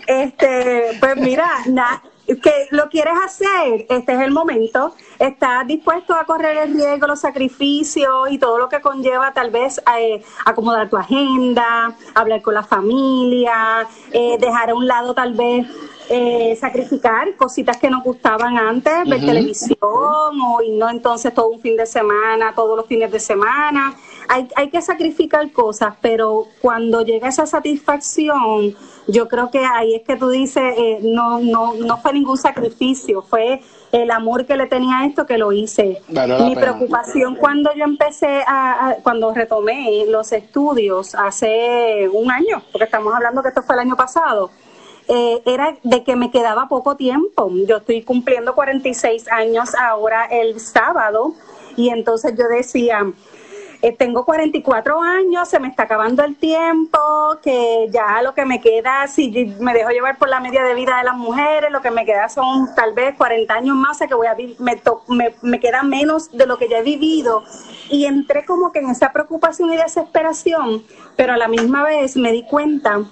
[0.06, 2.02] Este, pues mira, na,
[2.40, 7.20] que lo quieres hacer, este es el momento, estás dispuesto a correr el riesgo, los
[7.20, 12.62] sacrificios y todo lo que conlleva tal vez eh, acomodar tu agenda, hablar con la
[12.62, 15.66] familia, eh, dejar a un lado tal vez
[16.14, 21.60] eh, sacrificar cositas que nos gustaban antes, ver televisión o y no entonces todo un
[21.60, 23.94] fin de semana, todos los fines de semana.
[24.28, 28.76] Hay, hay que sacrificar cosas, pero cuando llega esa satisfacción,
[29.08, 33.22] yo creo que ahí es que tú dices, eh, no, no, no fue ningún sacrificio,
[33.22, 36.02] fue el amor que le tenía a esto que lo hice.
[36.08, 43.14] Mi preocupación cuando yo empecé a, cuando retomé los estudios hace un año, porque estamos
[43.14, 44.50] hablando que esto fue el año pasado,
[45.08, 47.50] eh, era de que me quedaba poco tiempo.
[47.66, 51.34] Yo estoy cumpliendo 46 años ahora el sábado
[51.76, 53.04] y entonces yo decía,
[53.84, 57.00] eh, tengo 44 años, se me está acabando el tiempo,
[57.42, 60.98] que ya lo que me queda, si me dejo llevar por la media de vida
[60.98, 64.06] de las mujeres, lo que me queda son tal vez 40 años más, o sea
[64.06, 67.42] que voy a me, me, me queda menos de lo que ya he vivido.
[67.90, 70.84] Y entré como que en esa preocupación y desesperación,
[71.16, 73.02] pero a la misma vez me di cuenta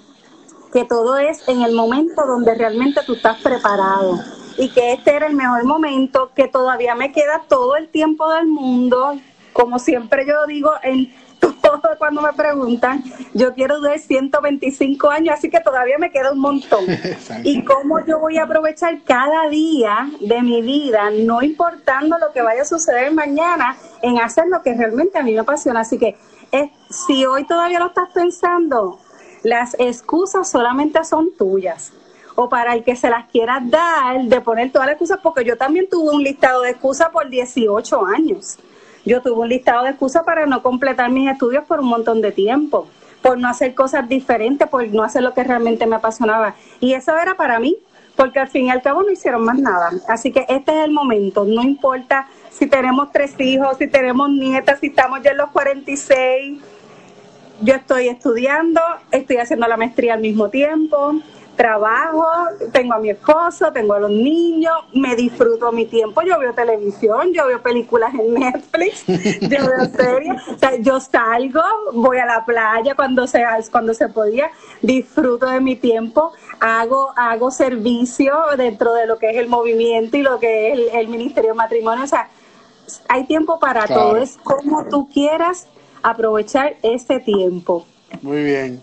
[0.71, 4.19] que todo es en el momento donde realmente tú estás preparado
[4.57, 8.47] y que este era el mejor momento, que todavía me queda todo el tiempo del
[8.47, 9.17] mundo,
[9.53, 11.13] como siempre yo digo en
[11.61, 13.03] todo cuando me preguntan,
[13.33, 16.85] yo quiero durar 125 años, así que todavía me queda un montón.
[17.43, 22.41] y cómo yo voy a aprovechar cada día de mi vida, no importando lo que
[22.41, 25.79] vaya a suceder mañana, en hacer lo que realmente a mí me apasiona.
[25.79, 26.15] Así que
[26.89, 28.99] si hoy todavía lo estás pensando,
[29.43, 31.93] las excusas solamente son tuyas.
[32.35, 35.57] O para el que se las quiera dar, de poner todas las excusas, porque yo
[35.57, 38.57] también tuve un listado de excusas por 18 años.
[39.05, 42.31] Yo tuve un listado de excusas para no completar mis estudios por un montón de
[42.31, 42.87] tiempo,
[43.21, 46.55] por no hacer cosas diferentes, por no hacer lo que realmente me apasionaba.
[46.79, 47.77] Y eso era para mí,
[48.15, 49.91] porque al fin y al cabo no hicieron más nada.
[50.07, 54.79] Así que este es el momento, no importa si tenemos tres hijos, si tenemos nietas,
[54.79, 56.61] si estamos ya en los 46.
[57.61, 61.21] Yo estoy estudiando, estoy haciendo la maestría al mismo tiempo,
[61.55, 62.25] trabajo,
[62.71, 67.31] tengo a mi esposo, tengo a los niños, me disfruto mi tiempo, yo veo televisión,
[67.33, 71.61] yo veo películas en Netflix, yo veo series, o sea, yo salgo,
[71.93, 74.49] voy a la playa cuando se, cuando se podía,
[74.81, 80.23] disfruto de mi tiempo, hago, hago servicio dentro de lo que es el movimiento y
[80.23, 82.27] lo que es el, Ministerio de Matrimonio, o sea,
[83.07, 85.67] hay tiempo para todo, es como tú quieras
[86.03, 87.85] aprovechar ese tiempo.
[88.21, 88.81] Muy bien.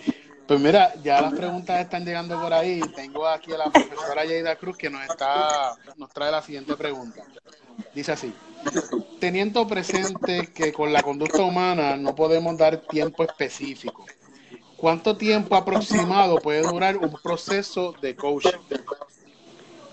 [0.49, 2.81] Pues mira, ya las preguntas están llegando por ahí.
[2.97, 7.23] Tengo aquí a la profesora Yeida Cruz que nos está, nos trae la siguiente pregunta.
[7.95, 8.33] Dice así:
[9.21, 14.07] Teniendo presente que con la conducta humana no podemos dar tiempo específico,
[14.79, 18.59] ¿cuánto tiempo aproximado puede durar un proceso de coaching?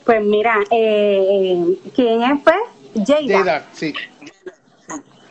[0.05, 2.41] Pues mira, eh, ¿quién es?
[2.43, 3.67] Pues Yeida.
[3.73, 3.93] sí.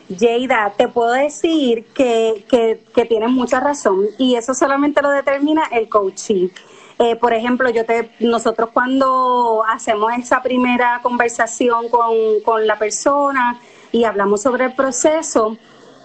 [0.09, 5.63] Jada, te puedo decir que, que, que tienes mucha razón y eso solamente lo determina
[5.71, 6.49] el coaching.
[6.97, 12.13] Eh, por ejemplo, yo te, nosotros cuando hacemos esa primera conversación con,
[12.45, 13.59] con la persona
[13.91, 15.57] y hablamos sobre el proceso,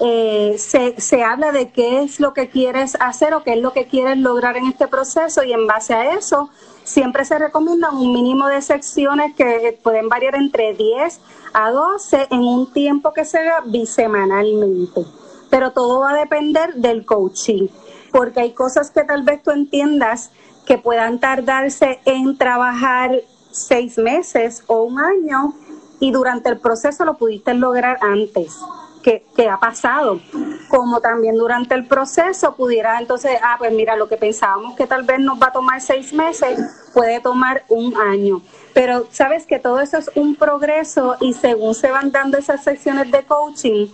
[0.02, 3.74] eh, se, se habla de qué es lo que quieres hacer o qué es lo
[3.74, 6.48] que quieres lograr en este proceso y en base a eso
[6.84, 11.20] siempre se recomienda un mínimo de secciones que pueden variar entre 10
[11.52, 15.04] a 12 en un tiempo que sea bisemanalmente.
[15.50, 17.68] Pero todo va a depender del coaching,
[18.10, 20.30] porque hay cosas que tal vez tú entiendas
[20.64, 25.52] que puedan tardarse en trabajar seis meses o un año
[25.98, 28.56] y durante el proceso lo pudiste lograr antes
[29.02, 30.20] que, ha pasado,
[30.68, 35.02] como también durante el proceso pudiera entonces, ah, pues mira, lo que pensábamos que tal
[35.04, 36.58] vez nos va a tomar seis meses,
[36.92, 38.42] puede tomar un año.
[38.74, 43.10] Pero sabes que todo eso es un progreso y según se van dando esas secciones
[43.10, 43.88] de coaching,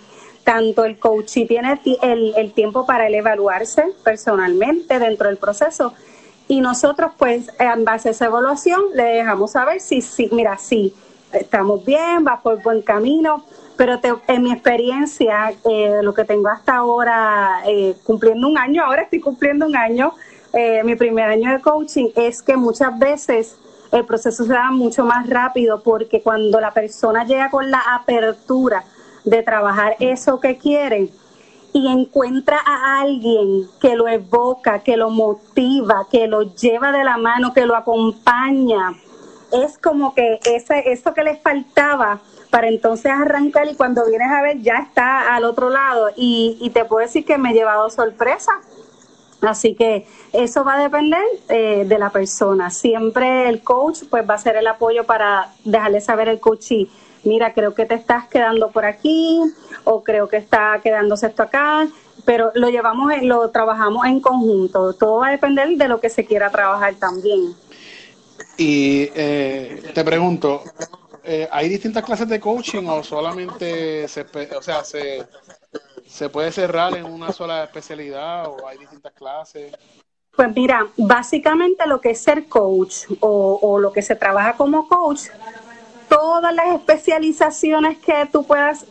[0.45, 5.92] tanto el coach tiene el, el tiempo para el evaluarse personalmente dentro del proceso
[6.49, 10.95] y nosotros pues en base a esa evaluación le dejamos saber si, si mira, sí,
[11.33, 13.45] estamos bien, va por buen camino,
[13.77, 19.03] pero en mi experiencia, eh, lo que tengo hasta ahora, eh, cumpliendo un año, ahora
[19.03, 20.15] estoy cumpliendo un año
[20.59, 23.59] eh, mi primer año de coaching es que muchas veces
[23.93, 28.85] el proceso se da mucho más rápido porque cuando la persona llega con la apertura
[29.25, 31.11] de trabajar eso que quiere
[31.75, 37.19] y encuentra a alguien que lo evoca, que lo motiva, que lo lleva de la
[37.19, 38.95] mano, que lo acompaña,
[39.53, 42.21] es como que ese, eso que les faltaba
[42.57, 46.71] para entonces arrancar y cuando vienes a ver ya está al otro lado y, y
[46.71, 48.51] te puedo decir que me he llevado sorpresa.
[49.42, 52.71] Así que eso va a depender eh, de la persona.
[52.71, 56.90] Siempre el coach pues va a ser el apoyo para dejarle saber al coach y
[57.25, 59.38] mira, creo que te estás quedando por aquí
[59.85, 61.87] o creo que está quedándose esto acá,
[62.25, 64.95] pero lo llevamos, lo trabajamos en conjunto.
[64.95, 67.55] Todo va a depender de lo que se quiera trabajar también.
[68.57, 70.62] Y eh, te pregunto,
[71.27, 74.25] eh, ¿hay distintas clases de coaching o solamente se,
[74.57, 75.27] o sea, se,
[76.07, 79.73] se puede cerrar en una sola especialidad o hay distintas clases?
[80.37, 85.23] Pues mira, básicamente lo que es ser coach o, lo que se trabaja como coach,
[86.09, 88.87] todas las especializaciones que tú puedas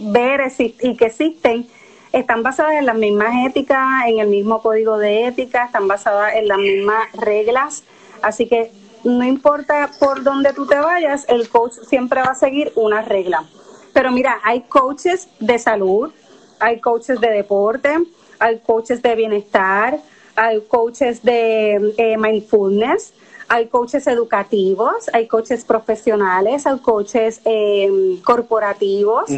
[0.00, 1.68] ver y que existen,
[2.12, 6.48] están basadas en las mismas éticas, en el mismo código de ética, están basadas en
[6.48, 7.84] las mismas reglas.
[8.22, 8.72] Así que
[9.04, 13.44] no importa por dónde tú te vayas, el coach siempre va a seguir una regla.
[13.92, 16.10] Pero mira, hay coaches de salud,
[16.58, 17.96] hay coaches de deporte,
[18.38, 19.98] hay coaches de bienestar,
[20.36, 23.12] hay coaches de eh, mindfulness,
[23.48, 29.30] hay coaches educativos, hay coaches profesionales, hay coaches eh, corporativos.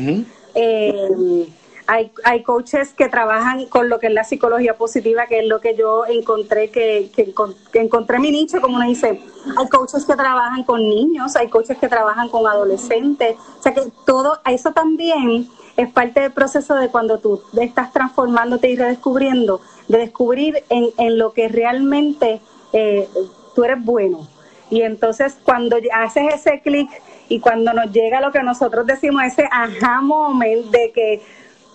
[1.86, 5.60] Hay, hay coaches que trabajan con lo que es la psicología positiva, que es lo
[5.60, 7.34] que yo encontré, que, que,
[7.80, 9.20] encontré mi nicho, como uno dice.
[9.56, 13.36] Hay coaches que trabajan con niños, hay coaches que trabajan con adolescentes.
[13.58, 18.70] O sea que todo eso también es parte del proceso de cuando tú estás transformándote
[18.70, 22.40] y redescubriendo, de descubrir en, en lo que realmente
[22.72, 23.08] eh,
[23.54, 24.28] tú eres bueno.
[24.70, 26.88] Y entonces cuando haces ese clic
[27.28, 31.22] y cuando nos llega lo que nosotros decimos, ese aha moment de que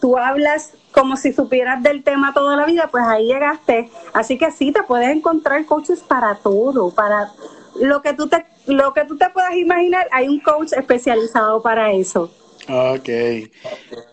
[0.07, 3.89] tú hablas como si supieras del tema toda la vida, pues ahí llegaste.
[4.13, 7.33] Así que sí, te puedes encontrar coaches para todo, para
[7.81, 11.91] lo que tú te, lo que tú te puedas imaginar, hay un coach especializado para
[11.91, 12.31] eso.
[12.69, 13.09] Ok.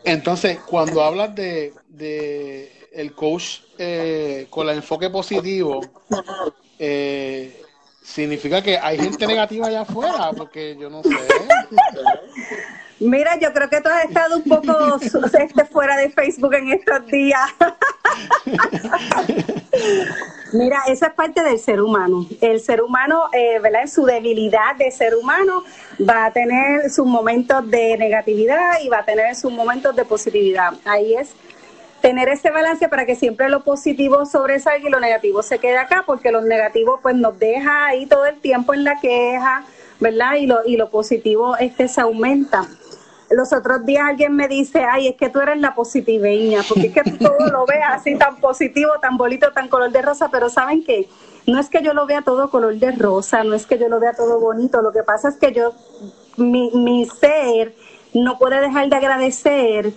[0.02, 5.80] Entonces, cuando hablas de, de el coach eh, con el enfoque positivo,
[6.80, 7.62] eh,
[8.02, 11.10] significa que hay gente negativa allá afuera, porque yo no sé.
[13.04, 14.96] Mira, yo creo que tú has estado un poco
[15.38, 17.50] este, fuera de Facebook en estos días.
[20.54, 22.26] Mira, esa es parte del ser humano.
[22.40, 23.82] El ser humano, eh, ¿verdad?
[23.82, 25.64] En su debilidad de ser humano
[26.00, 30.72] va a tener sus momentos de negatividad y va a tener sus momentos de positividad.
[30.86, 31.34] Ahí es
[32.00, 36.04] tener ese balance para que siempre lo positivo sobresalga y lo negativo se quede acá,
[36.06, 39.64] porque lo negativo pues nos deja ahí todo el tiempo en la queja,
[40.04, 40.34] ¿verdad?
[40.34, 42.68] Y lo, y lo positivo este se aumenta
[43.30, 46.92] los otros días alguien me dice, ay, es que tú eres la positiveña, porque es
[46.92, 50.48] que tú todo lo ves así tan positivo, tan bonito, tan color de rosa, pero
[50.48, 51.08] ¿saben qué?
[51.46, 54.00] No es que yo lo vea todo color de rosa, no es que yo lo
[54.00, 55.72] vea todo bonito, lo que pasa es que yo,
[56.36, 57.74] mi, mi ser
[58.12, 59.92] no puede dejar de agradecer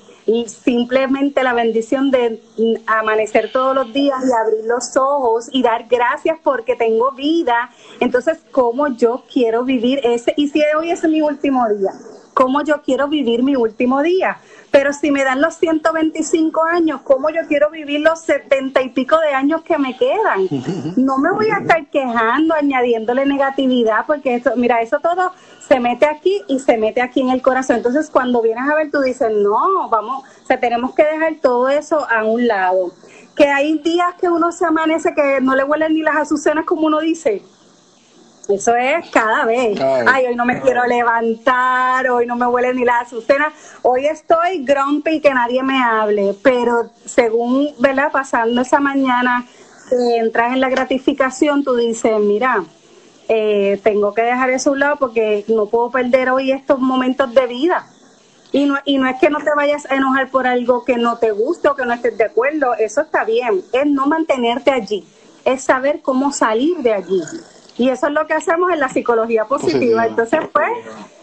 [0.47, 2.41] simplemente la bendición de
[2.85, 7.71] amanecer todos los días y abrir los ojos y dar gracias porque tengo vida.
[7.99, 10.33] Entonces, ¿cómo yo quiero vivir ese?
[10.35, 11.91] Y si hoy es mi último día,
[12.37, 14.37] cómo yo quiero vivir mi último día.
[14.69, 19.17] Pero si me dan los 125 años, ¿cómo yo quiero vivir los 70 y pico
[19.19, 20.47] de años que me quedan?
[20.97, 25.31] No me voy a estar quejando, añadiéndole negatividad, porque eso, mira, eso todo
[25.67, 27.77] se mete aquí y se mete aquí en el corazón.
[27.77, 31.69] Entonces, cuando vienes a ver, tú dices, no, vamos, o sea, tenemos que dejar todo
[31.69, 32.91] eso a un lado.
[33.35, 36.85] Que hay días que uno se amanece que no le huelen ni las azucenas, como
[36.85, 37.41] uno dice
[38.49, 39.79] eso es cada vez.
[40.07, 43.51] Ay, hoy no me quiero levantar, hoy no me huele ni la azucena.
[43.81, 48.11] Hoy estoy grumpy que nadie me hable, pero según, ¿verdad?
[48.11, 49.45] Pasando esa mañana,
[49.91, 52.63] entras en la gratificación, tú dices, mira,
[53.27, 57.33] eh, tengo que dejar eso a un lado porque no puedo perder hoy estos momentos
[57.33, 57.85] de vida.
[58.53, 61.17] Y no, y no es que no te vayas a enojar por algo que no
[61.17, 65.05] te guste o que no estés de acuerdo, eso está bien, es no mantenerte allí,
[65.43, 67.21] es saber cómo salir de allí.
[67.77, 70.07] Y eso es lo que hacemos en la psicología positiva.
[70.07, 70.69] Entonces, pues,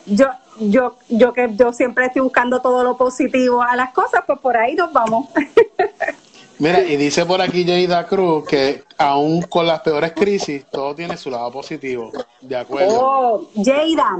[0.06, 0.26] yo,
[0.60, 4.56] yo, yo que yo siempre estoy buscando todo lo positivo a las cosas, pues por
[4.56, 5.28] ahí nos vamos.
[6.58, 11.16] Mira, y dice por aquí Jada Cruz que aún con las peores crisis, todo tiene
[11.16, 12.12] su lado positivo.
[12.40, 12.94] De acuerdo.
[13.00, 14.18] Oh, Jada.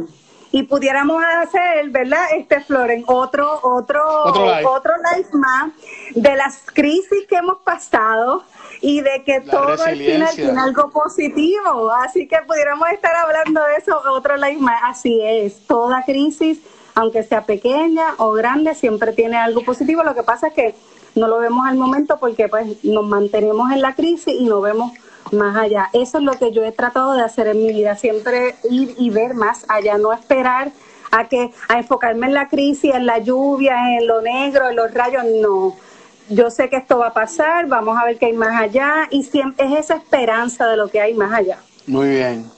[0.51, 2.26] Y pudiéramos hacer, ¿verdad?
[2.37, 4.66] Este Floren, otro, otro, otro live.
[4.66, 5.72] otro live más
[6.14, 8.45] de las crisis que hemos pasado
[8.85, 11.91] y de que todo al final tiene algo positivo.
[11.91, 14.78] Así que pudiéramos estar hablando de eso otro live más.
[14.85, 16.61] Así es, toda crisis,
[16.95, 20.03] aunque sea pequeña o grande, siempre tiene algo positivo.
[20.03, 20.74] Lo que pasa es que
[21.14, 24.93] no lo vemos al momento porque pues nos mantenemos en la crisis y no vemos
[25.32, 25.89] más allá.
[25.95, 29.09] Eso es lo que yo he tratado de hacer en mi vida, siempre ir y
[29.09, 30.72] ver más allá, no esperar
[31.11, 34.93] a que a enfocarme en la crisis, en la lluvia, en lo negro, en los
[34.93, 35.74] rayos, no
[36.28, 39.22] yo sé que esto va a pasar, vamos a ver qué hay más allá y
[39.24, 41.58] siempre es esa esperanza de lo que hay más allá.
[41.86, 42.50] Muy bien.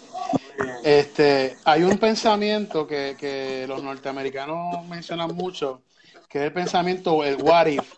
[0.84, 5.82] Este, hay un pensamiento que, que los norteamericanos mencionan mucho,
[6.28, 7.94] que es el pensamiento, el what if.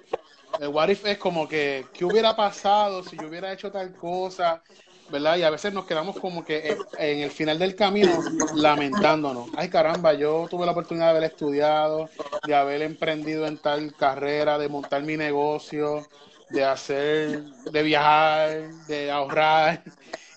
[0.61, 4.63] El what if es como que, ¿qué hubiera pasado si yo hubiera hecho tal cosa?
[5.11, 5.37] ¿Verdad?
[5.37, 8.23] Y a veces nos quedamos como que en, el final del camino
[8.55, 9.49] lamentándonos.
[9.57, 12.09] Ay, caramba, yo tuve la oportunidad de haber estudiado,
[12.47, 16.07] de haber emprendido en tal carrera, de montar mi negocio,
[16.51, 19.83] de hacer, de viajar, de ahorrar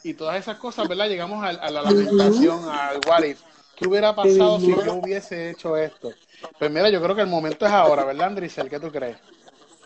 [0.03, 1.07] y todas esas cosas, ¿verdad?
[1.07, 3.39] Llegamos a, la lamentación, al what if.
[3.76, 6.11] ¿Qué hubiera pasado si yo hubiese hecho esto?
[6.59, 8.69] Pues mira, yo creo que el momento es ahora, ¿verdad, Andricel?
[8.69, 9.17] ¿Qué tú crees?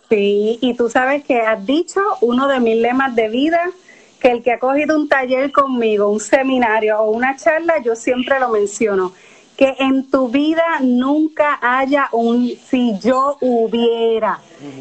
[0.09, 3.71] Sí, y tú sabes que has dicho uno de mis lemas de vida
[4.25, 8.39] que el que ha cogido un taller conmigo, un seminario o una charla, yo siempre
[8.39, 9.13] lo menciono,
[9.55, 14.39] que en tu vida nunca haya un si yo hubiera,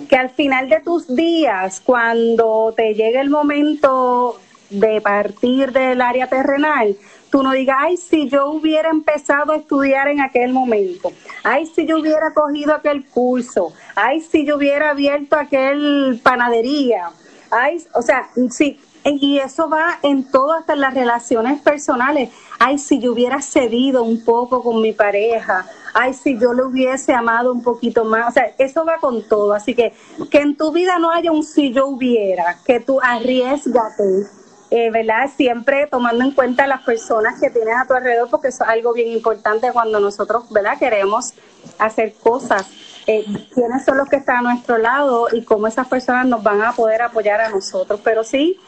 [0.09, 4.41] que al final de tus días, cuando te llegue el momento
[4.71, 6.97] de partir del área terrenal,
[7.31, 11.85] tú no digas, ay, si yo hubiera empezado a estudiar en aquel momento, ay, si
[11.85, 17.11] yo hubiera cogido aquel curso, ay, si yo hubiera abierto aquel panadería,
[17.51, 22.31] ay, o sea, si y eso va en todo, hasta en las relaciones personales.
[22.59, 25.67] Ay, si yo hubiera cedido un poco con mi pareja.
[25.93, 28.29] Ay, si yo le hubiese amado un poquito más.
[28.29, 29.53] O sea, eso va con todo.
[29.53, 29.93] Así que
[30.31, 34.27] que en tu vida no haya un si yo hubiera, que tú arriesgate.
[34.71, 35.31] Eh, ¿verdad?
[35.37, 38.93] Siempre tomando en cuenta las personas que tienes a tu alrededor, porque eso es algo
[38.93, 40.79] bien importante cuando nosotros, ¿verdad?
[40.79, 41.35] Queremos
[41.79, 42.67] hacer cosas
[43.07, 46.63] eh, quiénes son los que están a nuestro lado y cómo esas personas nos van
[46.63, 48.01] a poder apoyar a nosotros.
[48.03, 48.59] Pero sí,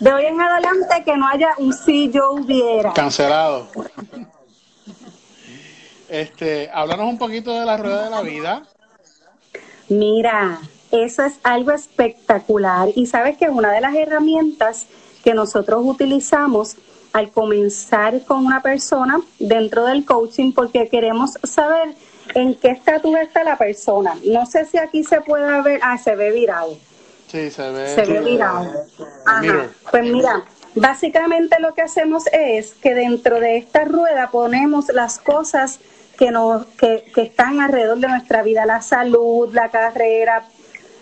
[0.00, 2.92] de hoy en adelante que no haya un si yo hubiera.
[2.92, 3.68] Cancelado.
[6.08, 8.62] Este, háblanos un poquito de la rueda de la vida.
[9.88, 14.86] Mira, eso es algo espectacular y sabes que es una de las herramientas
[15.22, 16.76] que nosotros utilizamos
[17.12, 21.94] al comenzar con una persona dentro del coaching porque queremos saber
[22.34, 24.14] en qué estatus está la persona.
[24.24, 26.76] No sé si aquí se puede ver, ah, se ve virado.
[27.28, 27.94] Sí, se ve.
[27.94, 28.86] Se ve virado.
[29.26, 29.68] Ajá.
[29.90, 35.80] Pues mira, básicamente lo que hacemos es que dentro de esta rueda ponemos las cosas
[36.18, 40.48] que, nos, que, que están alrededor de nuestra vida, la salud, la carrera,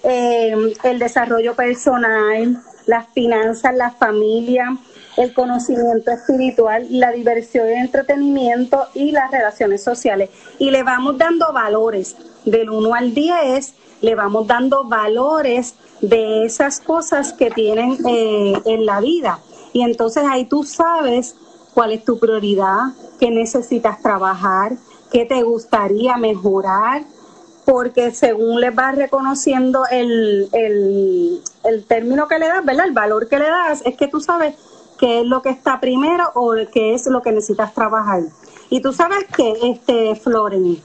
[0.03, 0.55] eh,
[0.85, 4.77] el desarrollo personal, las finanzas, la familia,
[5.17, 10.31] el conocimiento espiritual, la diversión y el entretenimiento y las relaciones sociales.
[10.59, 16.81] Y le vamos dando valores del 1 al 10, le vamos dando valores de esas
[16.81, 19.41] cosas que tienen eh, en la vida.
[19.73, 21.37] Y entonces ahí tú sabes
[21.75, 24.73] cuál es tu prioridad, qué necesitas trabajar,
[25.11, 27.05] qué te gustaría mejorar,
[27.65, 32.87] porque según les vas reconociendo el, el, el término que le das, ¿verdad?
[32.87, 34.55] El valor que le das, es que tú sabes
[34.99, 38.23] qué es lo que está primero o qué es lo que necesitas trabajar.
[38.71, 40.81] Y tú sabes que, este, Floren,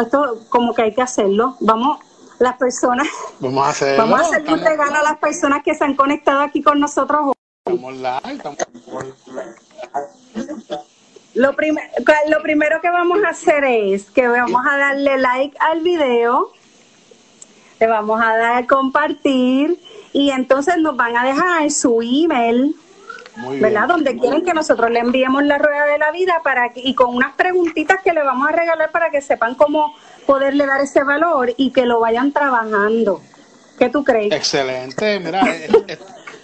[0.00, 1.56] esto como que hay que hacerlo.
[1.60, 1.98] Vamos,
[2.38, 3.06] las personas.
[3.40, 4.02] Vamos a hacerlo.
[4.02, 7.32] Vamos a hacer un regalo a las personas que se han conectado aquí con nosotros.
[7.64, 8.58] Estamos live, estamos
[11.34, 16.52] lo, lo primero que vamos a hacer es que vamos a darle like al video,
[17.80, 19.80] le vamos a dar compartir
[20.12, 22.76] y entonces nos van a dejar su email
[23.60, 23.88] ¿verdad?
[23.88, 27.34] Donde quieren que nosotros le enviemos la rueda de la vida para y con unas
[27.34, 29.94] preguntitas que le vamos a regalar para que sepan cómo
[30.26, 33.20] poderle dar ese valor y que lo vayan trabajando.
[33.78, 34.32] ¿Qué tú crees?
[34.32, 35.98] Excelente, mira, eh, eh,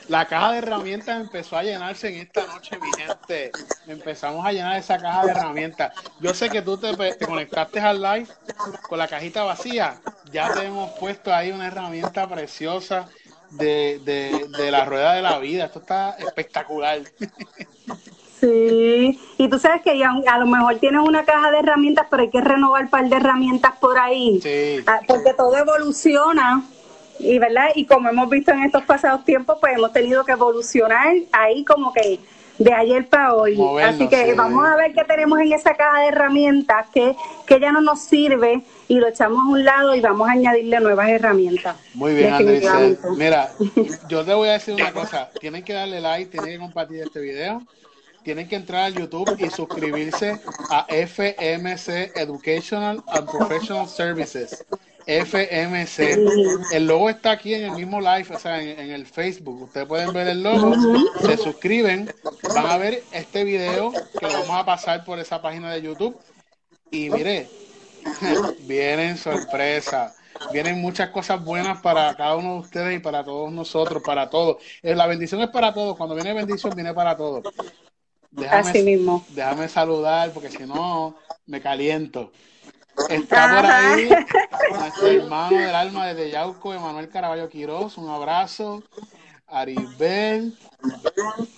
[0.08, 3.52] la caja de herramientas empezó a llenarse en esta noche, mi gente.
[3.86, 5.92] Empezamos a llenar esa caja de herramientas.
[6.18, 8.26] Yo sé que tú te, te conectaste al live
[8.88, 10.00] con la cajita vacía.
[10.32, 13.08] Ya te hemos puesto ahí una herramienta preciosa
[13.50, 15.66] de, de, de la rueda de la vida.
[15.66, 17.02] Esto está espectacular.
[18.40, 22.22] Sí, y tú sabes que ya, a lo mejor tienes una caja de herramientas, pero
[22.22, 24.82] hay que renovar un par de herramientas por ahí, sí.
[24.86, 26.62] Ah, porque todo evoluciona
[27.18, 31.14] y verdad y como hemos visto en estos pasados tiempos, pues hemos tenido que evolucionar
[31.32, 32.18] ahí como que
[32.60, 33.58] de ayer para hoy.
[33.82, 37.16] Así que vamos a ver qué tenemos en esa caja de herramientas que,
[37.46, 40.78] que ya no nos sirve y lo echamos a un lado y vamos a añadirle
[40.78, 41.76] nuevas herramientas.
[41.94, 42.68] Muy bien, Andrés.
[43.16, 43.50] Mira,
[44.08, 45.30] yo te voy a decir una cosa.
[45.40, 47.62] Tienen que darle like, tienen que compartir este video.
[48.22, 50.40] Tienen que entrar a YouTube y suscribirse
[50.70, 54.64] a FMC Educational and Professional Services.
[55.06, 56.18] FMC.
[56.72, 59.62] El logo está aquí en el mismo live, o sea, en, el Facebook.
[59.62, 60.74] Ustedes pueden ver el logo,
[61.20, 62.12] se suscriben,
[62.54, 66.16] van a ver este video que vamos a pasar por esa página de YouTube.
[66.90, 67.48] Y mire,
[68.60, 70.16] vienen sorpresas.
[70.52, 74.56] Vienen muchas cosas buenas para cada uno de ustedes y para todos nosotros, para todos.
[74.82, 75.96] Eh, la bendición es para todos.
[75.96, 77.44] Cuando viene bendición, viene para todos.
[78.30, 79.24] Déjame, Así mismo.
[79.30, 81.16] Déjame saludar porque si no,
[81.46, 82.32] me caliento.
[83.08, 84.08] Está por ahí
[84.78, 88.82] nuestro hermano del alma desde Yauco, Emanuel Caraballo Quiroz, un abrazo.
[89.46, 90.56] Aribel,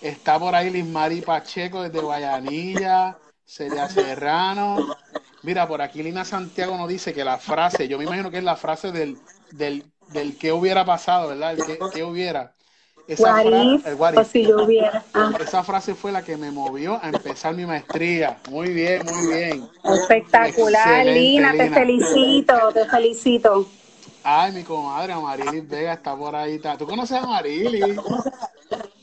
[0.01, 4.97] está por ahí Lismari Pacheco desde Guayanilla, Celia Serrano.
[5.43, 8.45] Mira, por aquí Lina Santiago nos dice que la frase, yo me imagino que es
[8.45, 9.19] la frase del,
[9.51, 11.53] del, del que hubiera pasado, ¿verdad?
[11.53, 12.55] El que hubiera.
[13.09, 13.81] Esa, frase,
[15.15, 15.33] ah.
[15.41, 18.39] esa frase fue la que me movió a empezar mi maestría.
[18.49, 19.69] Muy bien, muy bien.
[19.85, 23.67] Espectacular, Lina, te felicito, te felicito.
[24.23, 26.61] Ay, mi comadre Amarilis Vega está por ahí.
[26.79, 27.97] ¿Tú conoces a Amarilis?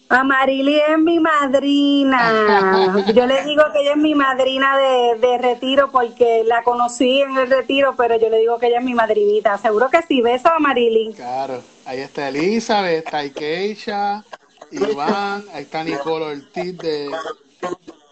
[0.10, 3.06] Amarili es mi madrina.
[3.14, 7.48] Yo le digo que ella es mi madrina de, retiro porque la conocí en el
[7.48, 9.58] retiro, pero yo le digo que ella es mi madrinita.
[9.60, 10.22] Seguro que sí.
[10.22, 11.14] Beso a Amarili.
[11.14, 11.62] Claro.
[11.86, 14.24] Ahí está Elizabeth, está Ikeisha,
[14.72, 17.12] Iván, ahí está Nicolo Ortiz de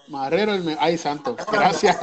[0.08, 0.54] Marrero.
[0.80, 1.36] Ay, santo.
[1.52, 1.98] Gracias.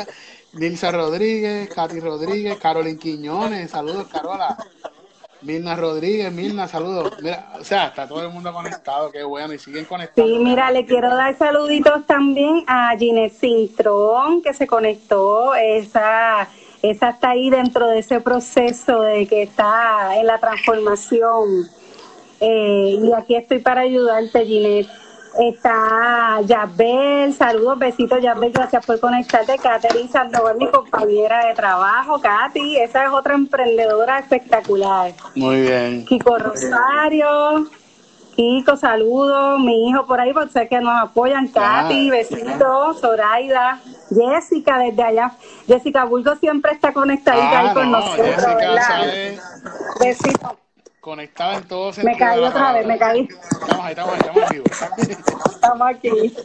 [0.54, 3.70] Nilsa Rodríguez, Katy Rodríguez, Carolyn Quiñones.
[3.70, 4.56] Saludos, Carola.
[5.44, 7.12] Milna Rodríguez, Milna, saludos.
[7.20, 10.30] Mira, o sea, está todo el mundo conectado, qué bueno, y siguen conectados.
[10.30, 16.48] Sí, mira, le quiero dar saluditos también a Ginés Cintrón, que se conectó, esa,
[16.82, 21.68] esa está ahí dentro de ese proceso de que está en la transformación.
[22.40, 24.88] Eh, y aquí estoy para ayudarte, Ginés.
[25.38, 29.58] Está Yabel, saludos, besitos Yabel, gracias por conectarte.
[29.58, 32.20] Katherine Sandoval, mi compañera de trabajo.
[32.20, 35.12] Katy, esa es otra emprendedora espectacular.
[35.34, 36.04] Muy bien.
[36.04, 37.66] Kiko Rosario,
[38.36, 39.58] Kiko, saludos.
[39.58, 41.48] Mi hijo por ahí, por sé que nos apoyan.
[41.48, 43.00] Katy, besitos.
[43.00, 43.80] Zoraida,
[44.10, 45.32] Jessica desde allá.
[45.66, 48.36] Jessica Bulgo siempre está conectadita ahí con nosotros,
[50.00, 50.63] Besitos
[51.04, 53.28] conectada en todos Me caí otra vez, me caí.
[53.60, 55.12] Estamos ahí, estamos ahí, estamos aquí.
[55.52, 56.36] Estamos aquí.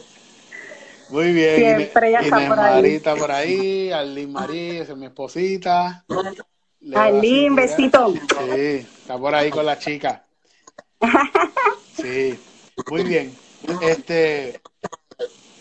[1.08, 1.56] Muy bien.
[1.56, 2.74] Siempre ella está por ahí.
[2.74, 6.04] Marita por ahí, Arlene María, esa es mi esposita.
[6.94, 8.12] Arlene, besito.
[8.12, 10.24] Sí, está por ahí con la chica.
[11.94, 12.38] Sí,
[12.90, 13.36] muy bien.
[13.82, 14.58] Este,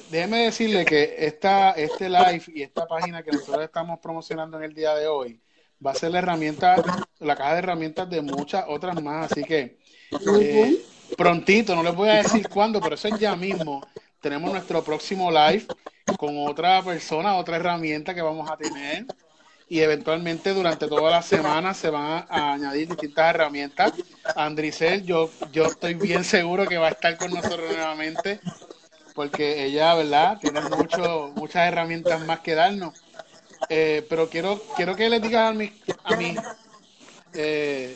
[0.09, 4.73] déjeme decirle que esta, este live y esta página que nosotros estamos promocionando en el
[4.73, 5.41] día de hoy
[5.85, 6.75] va a ser la herramienta,
[7.19, 9.31] la caja de herramientas de muchas otras más.
[9.31, 9.79] Así que
[10.39, 10.81] eh,
[11.17, 13.85] prontito, no les voy a decir cuándo, pero eso es ya mismo.
[14.19, 15.65] Tenemos nuestro próximo live
[16.17, 19.05] con otra persona, otra herramienta que vamos a tener.
[19.71, 23.93] Y eventualmente durante toda la semana se van a, añadir distintas herramientas.
[24.35, 28.39] Andricel, yo, yo estoy bien seguro que va a estar con nosotros nuevamente
[29.19, 30.37] porque ella, ¿verdad?
[30.39, 32.93] Tiene mucho, muchas herramientas más que darnos.
[33.67, 35.71] Eh, pero quiero quiero que les digas a mis
[36.03, 36.37] a mis
[37.33, 37.95] eh,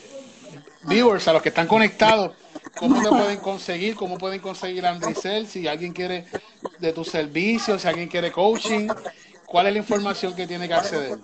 [0.82, 2.32] viewers, a los que están conectados,
[2.76, 6.26] cómo te pueden conseguir, cómo pueden conseguir a Andricel, si alguien quiere
[6.78, 8.88] de tus servicios, si alguien quiere coaching,
[9.46, 11.18] cuál es la información que tiene que acceder.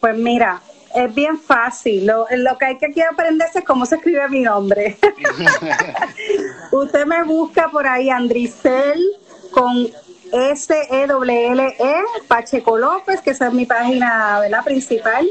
[0.00, 0.60] Pues mira,
[0.94, 2.06] es bien fácil.
[2.06, 4.98] Lo, lo que hay que aquí aprenderse es cómo se escribe mi nombre.
[6.72, 9.00] Usted me busca por ahí, Andricel,
[9.52, 9.90] con
[10.32, 14.64] S-E-W-L-E, e, Pacheco López, que esa es mi página ¿verdad?
[14.64, 15.28] principal.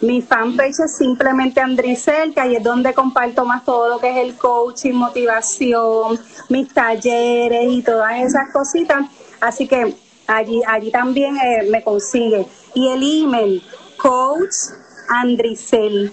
[0.00, 4.16] Mi fanpage es simplemente Andricel, que ahí es donde comparto más todo lo que es
[4.18, 9.06] el coaching, motivación, mis talleres y todas esas cositas.
[9.40, 9.96] Así que
[10.26, 12.46] allí, allí también eh, me consigue.
[12.74, 13.62] Y el email,
[13.96, 16.12] coachandricel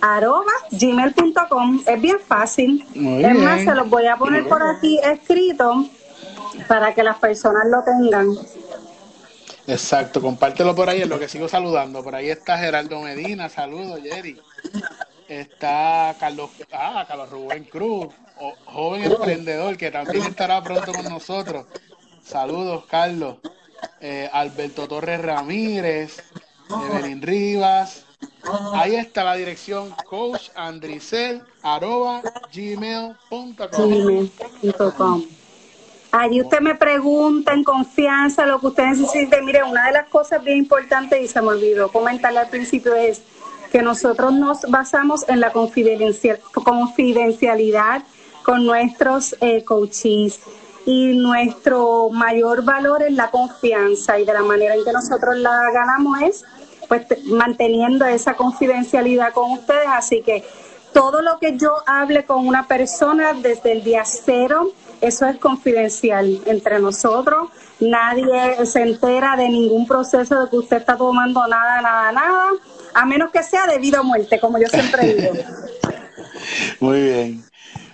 [0.00, 2.86] arroba gmail.com es bien fácil.
[2.94, 5.88] es más, se los voy a poner por aquí escrito
[6.68, 8.36] para que las personas lo tengan.
[9.66, 12.02] Exacto, compártelo por ahí, es lo que sigo saludando.
[12.04, 14.40] Por ahí está Gerardo Medina, saludos, Jerry.
[15.28, 18.08] Está Carlos, ah, Carlos Rubén Cruz,
[18.64, 21.66] joven emprendedor que también estará pronto con nosotros.
[22.24, 23.36] Saludos, Carlos.
[24.00, 26.22] Eh, Alberto Torres Ramírez,
[26.70, 28.04] Evelyn Rivas.
[28.72, 33.58] Ahí está la dirección coachandricel arroba gmail.com.
[36.10, 39.42] Allí usted me pregunta en confianza lo que usted necesite.
[39.42, 43.20] Mire, una de las cosas bien importantes, y se me olvidó comentarle al principio, es
[43.70, 48.02] que nosotros nos basamos en la confidencialidad
[48.42, 50.40] con nuestros eh, coaches
[50.86, 55.70] y nuestro mayor valor es la confianza y de la manera en que nosotros la
[55.70, 56.42] ganamos es
[56.88, 59.88] pues manteniendo esa confidencialidad con ustedes.
[59.88, 60.42] Así que
[60.94, 66.40] todo lo que yo hable con una persona desde el día cero, eso es confidencial
[66.46, 67.50] entre nosotros.
[67.80, 72.44] Nadie se entera de ningún proceso de que usted está tomando nada, nada, nada,
[72.94, 75.32] a menos que sea debido a muerte, como yo siempre digo.
[76.80, 77.44] Muy bien.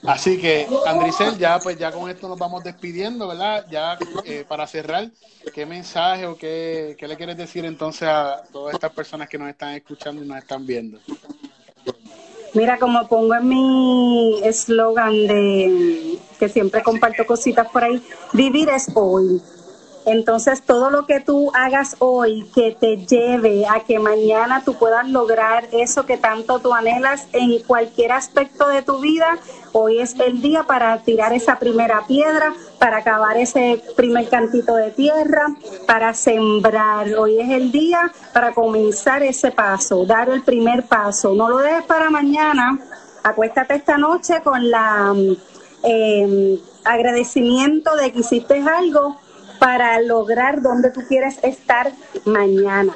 [0.06, 3.64] Así que, Andricel, ya pues ya con esto nos vamos despidiendo, ¿verdad?
[3.70, 5.10] Ya eh, para cerrar,
[5.54, 9.48] ¿qué mensaje o qué, qué le quieres decir entonces a todas estas personas que nos
[9.48, 10.98] están escuchando y nos están viendo?
[12.54, 18.00] Mira, como pongo en mi eslogan de que siempre comparto cositas por ahí,
[18.32, 19.42] vivir es hoy.
[20.06, 25.08] Entonces, todo lo que tú hagas hoy que te lleve a que mañana tú puedas
[25.08, 29.38] lograr eso que tanto tú anhelas en cualquier aspecto de tu vida,
[29.72, 34.90] hoy es el día para tirar esa primera piedra, para acabar ese primer cantito de
[34.90, 35.46] tierra,
[35.86, 37.14] para sembrar.
[37.14, 41.34] Hoy es el día para comenzar ese paso, dar el primer paso.
[41.34, 42.78] No lo dejes para mañana.
[43.22, 45.14] Acuéstate esta noche con la
[45.82, 49.16] eh, agradecimiento de que hiciste algo
[49.58, 51.92] para lograr donde tú quieres estar
[52.24, 52.94] mañana,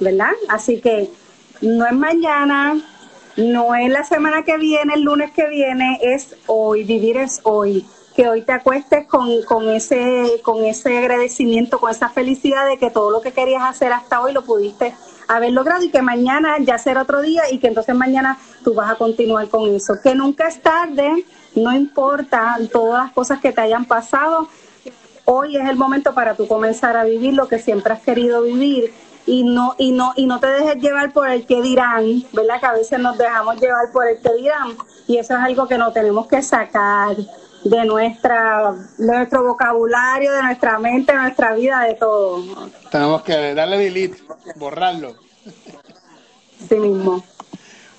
[0.00, 0.32] ¿verdad?
[0.48, 1.10] Así que
[1.60, 2.80] no es mañana,
[3.36, 7.86] no es la semana que viene, el lunes que viene, es hoy, vivir es hoy.
[8.14, 12.90] Que hoy te acuestes con, con, ese, con ese agradecimiento, con esa felicidad de que
[12.90, 14.94] todo lo que querías hacer hasta hoy lo pudiste
[15.28, 18.90] haber logrado y que mañana ya será otro día y que entonces mañana tú vas
[18.90, 20.00] a continuar con eso.
[20.02, 24.48] Que nunca es tarde, no importa todas las cosas que te hayan pasado,
[25.26, 28.94] hoy es el momento para tú comenzar a vivir lo que siempre has querido vivir
[29.26, 32.60] y no y no y no te dejes llevar por el que dirán, ¿verdad?
[32.60, 35.76] Que a veces nos dejamos llevar por el que dirán y eso es algo que
[35.76, 37.16] no tenemos que sacar
[37.64, 42.42] de nuestra de nuestro vocabulario, de nuestra mente, de nuestra vida, de todo.
[42.90, 44.18] Tenemos que darle delete,
[44.54, 45.16] borrarlo.
[46.68, 47.22] Sí mismo.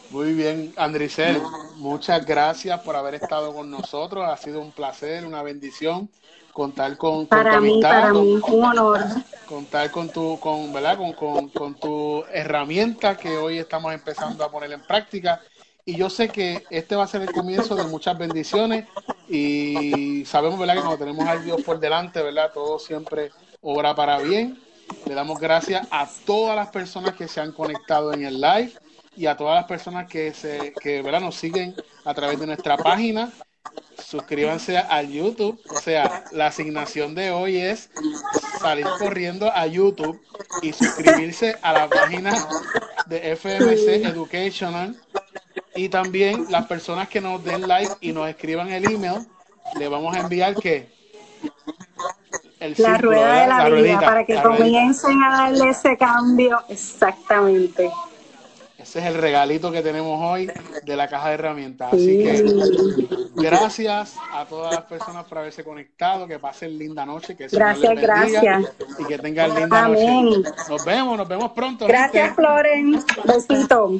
[0.09, 1.41] Muy bien, Andricel,
[1.75, 4.23] muchas gracias por haber estado con nosotros.
[4.25, 6.09] Ha sido un placer, una bendición
[6.57, 9.01] contar con, para mí, para mí, un honor.
[9.45, 10.97] Contar con tu, con, ¿verdad?
[10.97, 15.39] Con, con, tu herramienta que hoy estamos empezando a poner en práctica.
[15.85, 18.85] Y yo sé que este va a ser el comienzo de muchas bendiciones
[19.29, 20.73] y sabemos, ¿verdad?
[20.73, 22.49] Que cuando tenemos a Dios por delante, ¿verdad?
[22.51, 23.29] Todo siempre
[23.61, 24.59] obra para bien.
[25.05, 28.73] Le damos gracias a todas las personas que se han conectado en el live
[29.15, 31.21] y a todas las personas que, se, que ¿verdad?
[31.21, 33.31] nos siguen a través de nuestra página
[33.97, 35.59] suscríbanse al YouTube.
[35.69, 37.89] O sea, la asignación de hoy es
[38.59, 40.19] salir corriendo a YouTube
[40.61, 42.33] y suscribirse a la página
[43.07, 44.95] de FMC Educational.
[45.75, 49.27] Y también las personas que nos den like y nos escriban el email,
[49.77, 50.89] le vamos a enviar que
[52.59, 57.91] el la rueda de la, vida para que comiencen a darle ese cambio exactamente.
[58.97, 60.51] Ese es el regalito que tenemos hoy
[60.83, 61.93] de la caja de herramientas.
[61.93, 66.27] Así que gracias a todas las personas por haberse conectado.
[66.27, 67.35] Que pasen linda noche.
[67.35, 68.65] Que gracias, gracias.
[68.97, 70.49] Y que tengan linda noche.
[70.67, 71.85] Nos vemos, nos vemos pronto.
[71.85, 72.99] Gracias, Floren.
[73.23, 73.99] Besito.